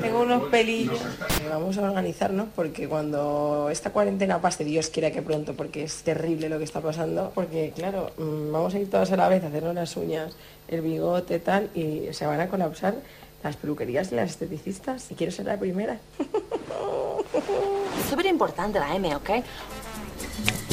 Tengo 0.00 0.22
unos 0.22 0.44
pelillos. 0.44 1.00
Vamos 1.48 1.76
a 1.78 1.82
organizarnos 1.82 2.48
porque 2.54 2.88
cuando 2.88 3.68
esta 3.70 3.90
cuarentena 3.90 4.40
pase, 4.40 4.64
Dios 4.64 4.88
quiera 4.88 5.10
que 5.10 5.22
pronto, 5.22 5.54
porque 5.54 5.84
es 5.84 6.02
terrible 6.02 6.48
lo 6.48 6.58
que 6.58 6.64
está 6.64 6.80
pasando, 6.80 7.32
porque 7.34 7.72
claro, 7.74 8.10
mm, 8.16 8.52
vamos 8.52 8.74
a 8.74 8.78
ir 8.78 8.90
todos 8.90 9.12
a 9.12 9.16
la 9.16 9.28
vez 9.28 9.44
a 9.44 9.48
hacernos 9.48 9.74
las 9.74 9.96
uñas, 9.96 10.36
el 10.68 10.80
bigote, 10.80 11.38
tal, 11.38 11.70
y 11.74 12.08
se 12.12 12.26
van 12.26 12.40
a 12.40 12.48
colapsar 12.48 12.94
las 13.42 13.56
peluquerías 13.56 14.12
y 14.12 14.14
las 14.14 14.30
esteticistas. 14.30 15.10
Y 15.10 15.14
quiero 15.14 15.32
ser 15.32 15.46
la 15.46 15.58
primera. 15.58 15.98
Súper 18.08 18.26
importante 18.26 18.78
la 18.78 18.94
M, 18.94 19.14
¿ok? 19.16 19.30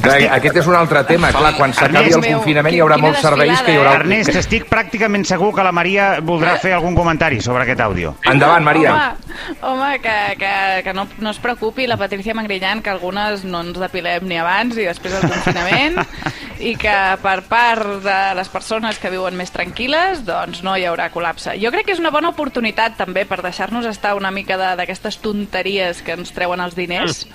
Clar, 0.07 0.31
Aquest 0.37 0.59
és 0.61 0.69
un 0.69 0.77
altre 0.79 1.03
tema. 1.09 1.31
Clar, 1.35 1.53
quan 1.57 1.73
s'acabi 1.75 2.13
el 2.15 2.23
confinament 2.23 2.75
hi 2.75 2.81
haurà 2.83 2.97
molts 3.01 3.21
serveis 3.25 3.61
que 3.65 3.75
hi 3.75 3.79
haurà... 3.81 3.93
Ernest, 4.01 4.33
estic 4.41 4.67
pràcticament 4.71 5.25
segur 5.27 5.51
que 5.55 5.65
la 5.65 5.73
Maria 5.75 6.09
voldrà 6.23 6.57
fer 6.63 6.73
algun 6.77 6.95
comentari 6.97 7.41
sobre 7.43 7.65
aquest 7.65 7.83
àudio. 7.83 8.15
Endavant, 8.31 8.65
Maria. 8.65 8.95
Home, 8.95 9.57
home 9.71 9.91
que, 10.03 10.17
que, 10.41 10.53
que 10.87 10.95
no, 10.97 11.07
no 11.19 11.33
es 11.33 11.41
preocupi 11.43 11.87
la 11.89 11.99
Patricia 11.99 12.35
Mangrillant, 12.37 12.83
que 12.85 12.93
algunes 12.93 13.45
no 13.47 13.63
ens 13.65 13.79
depilem 13.81 14.27
ni 14.29 14.39
abans 14.41 14.75
ni 14.77 14.87
després 14.87 15.17
del 15.17 15.29
confinament 15.29 16.01
i 16.59 16.75
que 16.79 16.93
per 17.21 17.41
part 17.49 18.01
de 18.03 18.17
les 18.37 18.49
persones 18.49 18.97
que 18.99 19.09
viuen 19.13 19.35
més 19.37 19.51
tranquil·les 19.53 20.23
doncs 20.25 20.63
no 20.65 20.75
hi 20.77 20.85
haurà 20.89 21.09
col·lapse. 21.13 21.53
Jo 21.61 21.69
crec 21.71 21.85
que 21.85 21.93
és 21.93 21.99
una 22.01 22.09
bona 22.11 22.29
oportunitat 22.33 22.97
també 22.97 23.25
per 23.29 23.41
deixar-nos 23.45 23.85
estar 23.85 24.15
una 24.17 24.31
mica 24.31 24.57
d'aquestes 24.57 25.19
tonteries 25.21 26.01
que 26.01 26.15
ens 26.17 26.31
treuen 26.33 26.59
els 26.63 26.75
diners, 26.75 27.25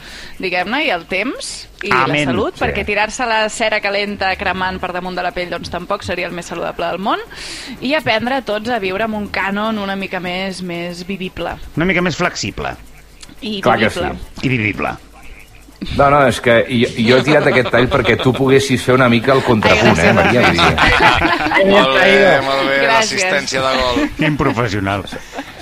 diguem-ne, 0.42 0.84
i 0.86 0.90
el 0.90 1.06
temps 1.06 1.68
i 1.82 1.90
Amén. 1.90 2.26
la 2.26 2.32
salut, 2.32 2.54
Sí. 2.56 2.64
perquè 2.64 2.84
tirar-se 2.86 3.26
la 3.26 3.48
cera 3.48 3.80
calenta 3.80 4.34
cremant 4.36 4.78
per 4.80 4.92
damunt 4.92 5.16
de 5.16 5.22
la 5.22 5.32
pell 5.32 5.50
doncs 5.50 5.70
tampoc 5.70 6.02
seria 6.02 6.26
el 6.26 6.32
més 6.32 6.46
saludable 6.46 6.86
del 6.86 6.98
món 6.98 7.18
i 7.80 7.94
aprendre 7.94 8.42
tots 8.42 8.70
a 8.70 8.78
viure 8.78 9.04
amb 9.04 9.14
un 9.18 9.28
cànon 9.30 9.78
una 9.82 9.96
mica 9.96 10.20
més 10.20 10.62
més 10.62 11.06
vivible 11.06 11.56
Una 11.76 11.84
mica 11.86 12.02
més 12.02 12.16
flexible. 12.16 12.76
i 13.40 13.60
Clar 13.60 13.78
que 13.78 13.88
vivible. 13.88 14.12
sí. 14.40 14.46
I 14.46 14.48
vivible. 14.48 14.90
No, 15.96 16.08
no, 16.10 16.20
és 16.28 16.38
que 16.40 16.54
jo, 16.68 16.88
jo 17.08 17.18
he 17.18 17.24
tirat 17.26 17.46
aquest 17.50 17.70
tall 17.74 17.88
perquè 17.90 18.16
tu 18.20 18.32
poguessis 18.36 18.82
fer 18.84 18.94
una 18.94 19.08
mica 19.12 19.34
el 19.34 19.42
contrapunt, 19.46 19.98
eh, 19.98 20.12
Maria? 20.16 20.44
Molt 21.66 21.94
bé, 21.96 22.40
molt 22.44 22.64
bé, 22.68 22.78
l'assistència 22.86 23.62
de 23.64 23.74
gol. 23.80 24.00
Quin 24.18 24.36
professional. 24.40 25.04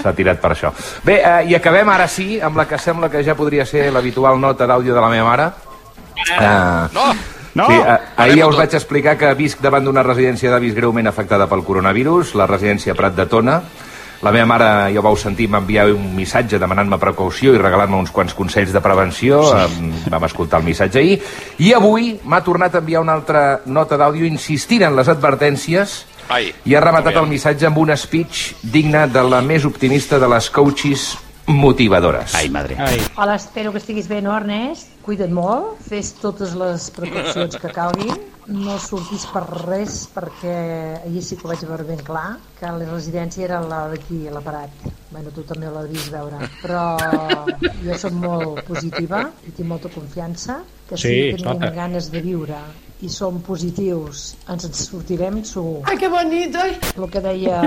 S'ha 0.01 0.13
tirat 0.17 0.41
per 0.41 0.53
això. 0.55 0.71
Bé, 1.05 1.19
eh, 1.21 1.51
i 1.51 1.57
acabem 1.59 1.89
ara 1.93 2.07
sí 2.09 2.39
amb 2.41 2.57
la 2.57 2.67
que 2.69 2.79
sembla 2.81 3.11
que 3.13 3.25
ja 3.25 3.35
podria 3.37 3.67
ser 3.69 3.91
l'habitual 3.93 4.41
nota 4.41 4.67
d'àudio 4.69 4.95
de 4.97 5.01
la 5.01 5.11
meva 5.13 5.29
mare. 5.29 5.51
Eh, 6.39 6.89
No! 6.95 7.13
No! 7.53 7.67
Sí, 7.67 7.75
eh, 7.75 7.99
ahir 8.17 8.39
ja 8.39 8.47
us 8.47 8.57
vaig 8.57 8.75
explicar 8.79 9.17
que 9.19 9.33
visc 9.35 9.59
davant 9.61 9.85
d'una 9.85 10.05
residència 10.07 10.53
d'avis 10.53 10.75
greument 10.77 11.09
afectada 11.11 11.49
pel 11.51 11.65
coronavirus, 11.67 12.37
la 12.39 12.47
residència 12.47 12.95
Prat 12.95 13.17
de 13.17 13.27
Tona. 13.27 13.61
La 14.21 14.33
meva 14.35 14.45
mare, 14.45 14.67
ja 14.93 15.01
ho 15.01 15.05
vau 15.05 15.17
sentir, 15.17 15.47
m'enviar 15.49 15.87
un 15.95 16.11
missatge 16.13 16.59
demanant-me 16.61 16.99
precaució 17.01 17.55
i 17.57 17.61
regalant-me 17.61 17.97
uns 18.03 18.13
quants 18.13 18.35
consells 18.37 18.75
de 18.75 18.83
prevenció. 18.85 19.41
Sí. 19.49 20.11
Vam 20.13 20.27
escoltar 20.29 20.61
el 20.61 20.67
missatge 20.69 21.01
ahir. 21.01 21.17
I 21.65 21.73
avui 21.79 22.13
m'ha 22.25 22.43
tornat 22.45 22.77
a 22.77 22.83
enviar 22.85 23.01
una 23.01 23.17
altra 23.17 23.63
nota 23.65 23.97
d'àudio 23.97 24.29
insistint 24.29 24.85
en 24.85 24.99
les 24.99 25.09
advertències 25.09 26.03
Ai, 26.31 26.53
i 26.69 26.77
ha 26.77 26.85
rematat 26.85 27.17
el 27.17 27.27
missatge 27.27 27.67
amb 27.67 27.81
un 27.81 27.97
speech 27.97 28.61
digne 28.63 29.07
de 29.11 29.25
la 29.25 29.41
més 29.43 29.65
optimista 29.67 30.21
de 30.21 30.29
les 30.31 30.51
coaches 30.53 31.09
motivadores. 31.51 32.35
Ai, 32.35 32.49
madre. 32.49 32.77
Ai. 32.79 32.99
Hola, 33.17 33.37
espero 33.37 33.73
que 33.73 33.79
estiguis 33.79 34.09
bé, 34.09 34.21
no, 34.23 34.35
Ernest? 34.37 34.95
Cuida't 35.05 35.33
molt, 35.35 35.81
fes 35.87 36.13
totes 36.21 36.55
les 36.59 36.91
precaucions 36.95 37.57
que 37.61 37.71
calguin, 37.75 38.15
no 38.51 38.77
surtis 38.83 39.27
per 39.31 39.45
res, 39.67 40.03
perquè 40.15 40.55
ahir 41.01 41.23
sí 41.23 41.39
que 41.39 41.47
ho 41.47 41.53
vaig 41.53 41.65
veure 41.69 41.87
ben 41.89 42.03
clar, 42.07 42.37
que 42.59 42.71
la 42.71 42.89
residència 42.91 43.47
era 43.47 43.61
la 43.63 43.87
d'aquí, 43.93 44.27
a 44.29 44.35
la 44.35 44.43
Parat. 44.45 44.85
Bueno, 45.11 45.33
tu 45.35 45.45
també 45.47 45.71
l'has 45.71 45.89
vist 45.91 46.13
veure. 46.13 46.39
Però 46.61 46.85
jo 47.85 47.99
soc 47.99 48.15
molt 48.15 48.63
positiva 48.69 49.25
i 49.47 49.55
tinc 49.55 49.69
molta 49.69 49.91
confiança, 49.95 50.61
que 50.89 50.99
Sí, 50.99 51.09
si 51.09 51.35
es 51.35 51.43
tenim 51.43 51.75
ganes 51.75 52.11
de 52.13 52.23
viure 52.25 52.61
i 53.03 53.09
som 53.09 53.41
positius, 53.41 54.35
ens 54.51 54.67
en 54.69 54.75
sortirem 54.77 55.41
segur. 55.45 55.81
¡Ay, 55.89 55.97
qué 55.99 56.09
bonito! 56.09 56.59
El 56.97 57.11
que 57.11 57.21
deia 57.25 57.61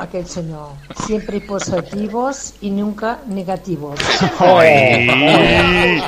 aquell 0.00 0.26
senyor, 0.26 0.72
siempre 1.04 1.40
positivos 1.40 2.54
y 2.60 2.70
nunca 2.70 3.18
negativos. 3.28 4.00
Ai! 4.40 6.00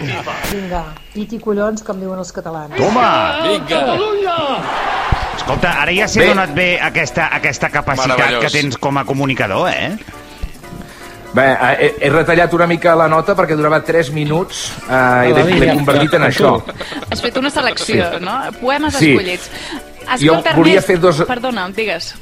Vinga, 0.51 0.85
piti 1.13 1.39
collons, 1.39 1.85
com 1.85 2.01
diuen 2.01 2.19
els 2.19 2.33
catalans. 2.33 2.77
Toma! 2.81 3.09
Vinga. 3.45 3.85
Escolta, 5.37 5.77
ara 5.83 5.93
ja 5.93 6.09
s'ha 6.09 6.25
donat 6.31 6.55
bé 6.57 6.69
aquesta, 6.81 7.29
aquesta 7.37 7.69
capacitat 7.69 8.39
que 8.41 8.53
tens 8.55 8.79
com 8.81 8.97
a 8.97 9.05
comunicador, 9.05 9.69
eh? 9.69 10.23
Bé, 11.35 11.45
eh, 11.53 11.77
he, 11.99 12.07
he 12.07 12.11
retallat 12.11 12.53
una 12.55 12.67
mica 12.71 12.95
la 12.95 13.09
nota 13.11 13.35
perquè 13.35 13.57
durava 13.59 13.81
3 13.83 14.13
minuts 14.15 14.69
eh, 14.89 15.31
i 15.31 15.33
l'he 15.35 15.59
l'he 15.59 15.73
convertit 15.75 16.15
en 16.15 16.23
això. 16.29 16.53
has 17.11 17.21
fet 17.23 17.37
una 17.41 17.51
selecció, 17.51 18.05
Sí. 18.19 18.25
no? 18.25 18.39
poemes 18.61 18.95
Sí. 18.95 19.11
escollits 19.13 19.51
Jo 20.21 20.37
volia 20.55 20.75
Ernest, 20.79 20.87
fer 20.87 21.01
dos- 21.01 21.25
perdona, 21.27 21.69
digues 21.71 22.15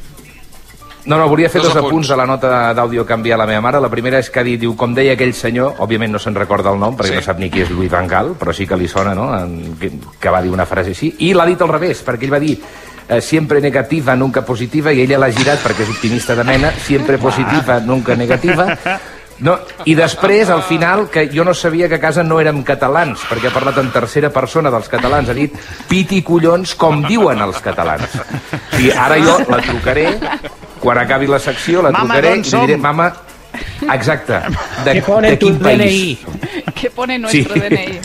No, 1.05 1.16
no, 1.18 1.29
volia 1.29 1.48
fer 1.51 1.61
Dos 1.61 1.70
dos, 1.75 1.77
apunts. 1.79 1.90
apunts 1.90 2.09
de 2.11 2.16
la 2.16 2.27
nota 2.27 2.72
d'àudio 2.72 3.05
que 3.05 3.12
envia 3.12 3.37
la 3.37 3.44
meva 3.44 3.61
mare. 3.61 3.81
La 3.81 3.88
primera 3.90 4.20
és 4.20 4.31
que 4.31 4.38
ha 4.38 4.42
dit, 4.44 4.61
diu, 4.61 4.77
com 4.77 4.94
deia 4.94 5.14
aquell 5.14 5.35
senyor, 5.35 5.75
òbviament 5.83 6.12
no 6.12 6.18
se'n 6.20 6.33
recorda 6.37 6.70
el 6.70 6.79
nom, 6.79 6.94
perquè 6.96 7.09
Sí. 7.09 7.14
no 7.16 7.22
sap 7.22 7.40
ni 7.40 7.51
qui 7.51 7.62
és 7.62 7.70
Louis 7.70 7.90
Van 7.90 8.07
Gaal, 8.07 8.37
però 8.38 8.53
sí 8.55 8.68
que 8.68 8.77
li 8.77 8.87
sona, 8.87 9.12
no?, 9.12 9.37
en, 9.37 9.77
que, 9.81 9.90
que 10.20 10.31
va 10.31 10.40
dir 10.40 10.53
una 10.53 10.64
frase 10.64 10.90
així. 10.90 11.12
I 11.18 11.35
l'ha 11.35 11.44
dit 11.44 11.61
al 11.61 11.68
revés, 11.70 12.05
perquè 12.07 12.22
ell 12.22 12.33
va 12.33 12.38
dir 12.38 12.57
eh, 13.09 13.21
sempre 13.21 13.61
negativa, 13.61 14.15
nunca 14.17 14.43
positiva, 14.45 14.93
i 14.93 15.03
ella 15.03 15.19
l'ha 15.19 15.31
girat 15.31 15.62
perquè 15.65 15.83
és 15.87 15.91
optimista 15.91 16.35
de 16.35 16.45
mena, 16.45 16.73
sempre 16.85 17.19
positiva, 17.19 17.81
nunca 17.81 18.15
negativa. 18.17 18.77
No, 19.43 19.57
I 19.85 19.97
després, 19.99 20.51
al 20.55 20.62
final, 20.62 21.09
que 21.11 21.25
jo 21.33 21.43
no 21.43 21.55
sabia 21.55 21.88
que 21.88 21.97
a 21.97 22.01
casa 22.01 22.23
no 22.23 22.38
érem 22.38 22.61
catalans, 22.62 23.25
perquè 23.27 23.49
ha 23.51 23.55
parlat 23.55 23.81
en 23.83 23.88
tercera 23.91 24.31
persona 24.31 24.71
dels 24.71 24.87
catalans, 24.93 25.33
ha 25.33 25.35
dit 25.35 25.57
piti 25.88 26.21
collons 26.23 26.77
com 26.79 27.03
diuen 27.03 27.43
els 27.43 27.59
catalans. 27.65 28.21
I 28.79 28.93
ara 28.95 29.19
jo 29.19 29.41
la 29.51 29.59
trucaré, 29.65 30.07
quan 30.79 31.03
acabi 31.03 31.27
la 31.27 31.41
secció, 31.43 31.83
la 31.83 31.91
Mama, 31.91 32.21
trucaré 32.21 32.37
i 32.38 32.45
li 32.45 32.61
diré, 32.69 32.77
mama, 32.79 33.11
exacte, 33.91 34.38
de, 34.85 34.95
de 35.01 35.37
tu 35.37 35.51
quin 35.51 35.59
país. 35.59 36.23
DNI? 36.23 36.73
que 36.79 36.91
pone 36.91 37.19
nuestro 37.19 37.55
Sí. 37.55 37.61
DNI 37.61 38.01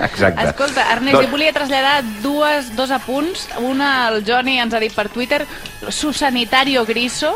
Exacte. 0.00 0.46
Escolta, 0.48 0.86
Ernest, 0.92 1.14
Doncs- 1.16 1.26
jo 1.28 1.32
volia 1.36 1.52
traslladar 1.52 2.02
dues, 2.22 2.74
dos 2.76 2.90
apunts. 2.90 3.48
Una, 3.58 4.08
el 4.08 4.24
Johnny 4.24 4.58
ens 4.58 4.74
ha 4.74 4.80
dit 4.80 4.92
per 4.94 5.08
Twitter, 5.08 5.46
su 5.90 6.12
sanitario 6.12 6.84
griso, 6.86 7.34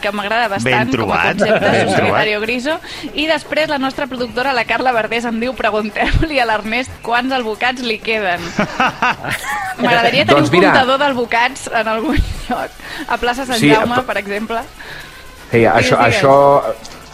que 0.00 0.12
m'agrada 0.14 0.46
bastant 0.46 0.84
Ben 0.86 0.90
trobat, 0.92 1.38
com 1.40 1.48
a 1.48 1.48
concepte, 1.48 1.70
ben 1.70 1.80
su 1.80 1.86
trobat. 1.86 1.96
sanitario 1.98 2.40
griso. 2.40 2.76
I 3.18 3.26
després 3.26 3.68
la 3.68 3.78
nostra 3.82 4.06
productora, 4.06 4.52
la 4.54 4.62
Carla 4.64 4.92
Verdés, 4.94 5.24
em 5.26 5.40
diu, 5.42 5.56
pregunteu-li 5.58 6.38
a 6.38 6.46
l'Ernest 6.46 6.92
quants 7.02 7.34
albocats 7.34 7.82
li 7.82 7.98
queden. 7.98 8.38
M'agradaria 9.82 10.24
tenir 10.24 10.36
Doncs 10.36 10.50
un 10.50 10.54
mira. 10.56 10.70
comptador 10.70 10.98
d'albocats 11.02 11.66
en 11.72 11.88
algun 11.90 12.16
lloc. 12.48 12.70
A 13.08 13.18
plaça 13.18 13.44
Sant 13.46 13.58
Sí, 13.58 13.70
Jaume, 13.74 14.02
per 14.06 14.16
exemple. 14.22 14.62
Sí, 15.50 15.64
això, 15.66 15.96
digues. 15.98 16.14
això, 16.14 16.34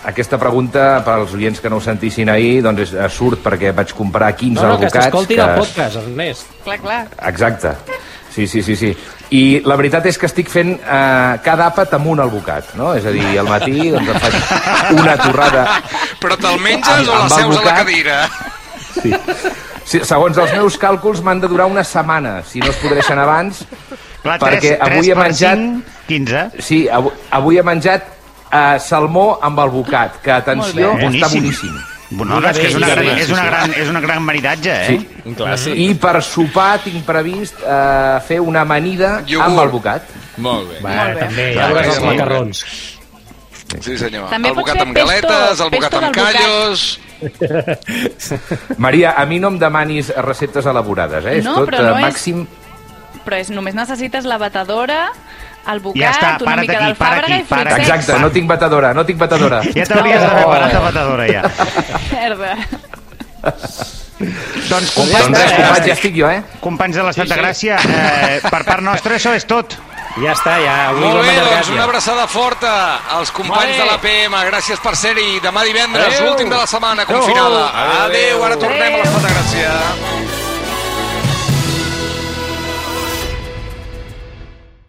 aquesta 0.05 0.39
pregunta, 0.39 1.03
per 1.05 1.15
als 1.21 1.33
oients 1.35 1.61
que 1.61 1.71
no 1.73 1.77
ho 1.81 1.85
sentissin 1.85 2.29
ahir, 2.29 2.63
doncs 2.65 2.81
és, 2.87 2.93
eh, 2.95 3.09
surt 3.11 3.41
perquè 3.45 3.73
vaig 3.75 3.93
comprar 3.97 4.35
15 4.37 4.61
No, 4.61 4.69
no, 4.69 4.79
que 4.79 4.87
albocats. 4.87 5.05
s'escolti 5.05 5.35
el 5.41 5.55
podcast, 5.59 5.97
Ernest. 5.97 6.47
Clar, 6.65 6.79
clar. 6.81 7.07
Exacte. 7.31 7.75
Sí, 8.35 8.47
sí, 8.49 8.63
sí, 8.67 8.75
sí. 8.77 8.97
I 9.31 9.63
la 9.65 9.77
veritat 9.79 10.07
és 10.11 10.19
que 10.19 10.27
estic 10.27 10.49
fent 10.51 10.73
eh, 10.75 11.39
cada 11.45 11.69
àpat 11.71 11.95
amb 11.95 12.07
un 12.13 12.21
albocat, 12.21 12.75
no? 12.75 12.93
És 12.99 13.07
a 13.07 13.13
dir, 13.15 13.23
al 13.39 13.47
matí 13.49 13.91
doncs, 13.91 14.09
em 14.09 14.19
faig 14.21 14.97
una 15.01 15.15
torrada 15.21 15.63
Però 16.21 16.37
te'l 16.37 16.59
menges 16.61 16.89
Amb- 16.89 17.09
o 17.09 17.21
la 17.23 17.29
seus 17.31 17.57
a 17.59 17.65
la 17.65 17.75
cadira? 17.79 18.19
Sí. 19.01 19.15
sí. 19.85 20.01
Segons 20.03 20.37
els 20.39 20.53
meus 20.53 20.79
càlculs 20.81 21.23
m'han 21.23 21.41
de 21.41 21.49
durar 21.49 21.67
una 21.71 21.85
setmana, 21.85 22.43
si 22.47 22.59
no 22.61 22.71
es 22.73 22.77
podreixen 22.83 23.19
abans, 23.19 23.65
Clar, 24.25 24.39
perquè 24.41 24.79
3, 24.79 24.83
avui 24.91 25.11
he 25.11 25.15
per 25.15 25.23
menjat... 25.29 25.59
5, 25.59 25.83
15. 26.09 26.45
Sí, 26.65 26.79
avui, 26.89 27.13
avui 27.31 27.59
he 27.59 27.63
menjat 27.67 28.14
uh, 28.55 28.79
salmó 28.81 29.39
amb 29.43 29.59
albocat, 29.61 30.21
que, 30.23 30.31
atenció, 30.31 30.93
està 30.95 31.03
Boníssim. 31.09 31.43
boníssim. 31.43 31.83
No, 32.15 32.25
no, 32.39 32.39
és 32.47 32.59
que 32.61 32.69
és, 32.69 32.75
una 32.79 32.89
gran, 32.93 33.07
és, 33.19 33.31
una 33.33 33.45
gran, 33.49 33.73
és 33.75 33.89
una 33.91 34.01
gran 34.01 34.23
maridatge, 34.23 34.71
eh? 34.71 34.87
Sí. 34.87 35.09
Un 35.27 35.35
clàssic. 35.35 35.75
I 35.83 35.95
per 35.99 36.21
sopar 36.23 36.77
tinc 36.85 37.03
previst 37.09 37.59
uh, 37.65 38.21
fer 38.23 38.39
una 38.45 38.61
amanida 38.63 39.17
Iogurt. 39.27 39.49
amb 39.49 39.59
albocat. 39.65 40.13
Molt 40.37 40.69
bé. 40.71 40.79
Va, 40.85 40.93
Molt 40.95 41.15
bé. 41.19 41.25
també, 41.25 41.47
ja 41.57 41.67
veuràs 41.73 41.89
els 41.97 42.05
macarrons. 42.05 42.65
Sí, 43.81 43.97
senyor. 43.99 44.29
També 44.31 44.53
el 44.53 44.55
bocat 44.55 44.79
amb 44.85 44.95
pesto- 44.95 45.09
galetes, 45.27 45.61
el 45.65 45.71
bocat 45.75 45.95
amb 45.99 46.15
callos... 46.15 46.85
Maria, 48.79 49.15
a 49.17 49.25
mi 49.27 49.39
no 49.41 49.49
em 49.51 49.59
demanis 49.59 50.13
receptes 50.23 50.67
elaborades, 50.71 51.25
eh? 51.25 51.39
És 51.41 51.45
No, 51.47 51.57
tot 51.63 51.71
però 51.73 51.83
no 51.83 51.95
eh, 51.97 51.99
és- 51.99 52.07
màxim... 52.07 52.45
Però 53.25 53.39
és, 53.41 53.49
només 53.51 53.75
necessites 53.75 54.27
la 54.29 54.37
batedora, 54.39 55.09
el 55.73 55.81
bocat, 55.81 56.01
Ja 56.03 56.11
està, 56.13 56.31
una 56.37 56.51
para't 56.51 56.61
mica 56.67 56.79
aquí, 56.79 56.95
para 56.99 57.23
d'alfàbrega 57.23 57.75
aquí, 57.75 57.83
i 57.83 57.85
aquí. 57.85 57.91
Exacte, 57.91 58.21
no 58.23 58.31
tinc 58.35 58.49
batedora, 58.51 58.93
no 58.95 59.07
tinc 59.09 59.19
batedora. 59.21 59.63
Ja 59.79 59.87
t'hauries 59.91 60.21
d'haver 60.21 60.45
parat 60.51 60.77
la 60.77 60.85
batedora, 60.89 61.27
ja. 61.31 61.43
Merda. 62.13 62.55
doncs, 64.71 64.71
Doncs 64.71 64.93
companys, 64.95 65.39
res, 65.39 65.57
companys, 65.57 65.81
ja 65.81 65.89
de, 65.89 65.97
estic 65.97 66.15
jo, 66.17 66.29
eh? 66.31 66.45
companys 66.63 67.01
de 67.01 67.09
l'Estat 67.09 67.33
de 67.33 67.41
Gràcia, 67.41 67.81
eh, 67.83 68.39
per 68.45 68.63
part 68.65 68.85
nostra 68.85 69.19
això 69.19 69.35
és 69.37 69.45
tot. 69.49 69.77
Ja 70.23 70.31
està, 70.31 70.55
ja. 70.63 70.75
Avui 70.93 71.03
Molt 71.03 71.27
bé, 71.27 71.35
doncs 71.41 71.73
una 71.75 71.89
abraçada 71.89 72.29
forta 72.31 72.71
als 73.17 73.33
companys 73.35 73.75
de 73.81 73.89
l'APM. 73.89 74.39
Gràcies 74.53 74.79
per 74.85 74.95
ser-hi. 75.01 75.41
Demà 75.43 75.67
divendres, 75.67 76.21
l'últim 76.23 76.53
de 76.53 76.61
la 76.61 76.71
setmana 76.71 77.07
confinada. 77.09 77.67
Adéu. 78.07 78.47
Ara 78.47 78.63
tornem 78.63 78.95
a 78.95 79.03
l'Estat 79.03 79.27
de 79.27 79.37
Gràcia. 79.37 80.44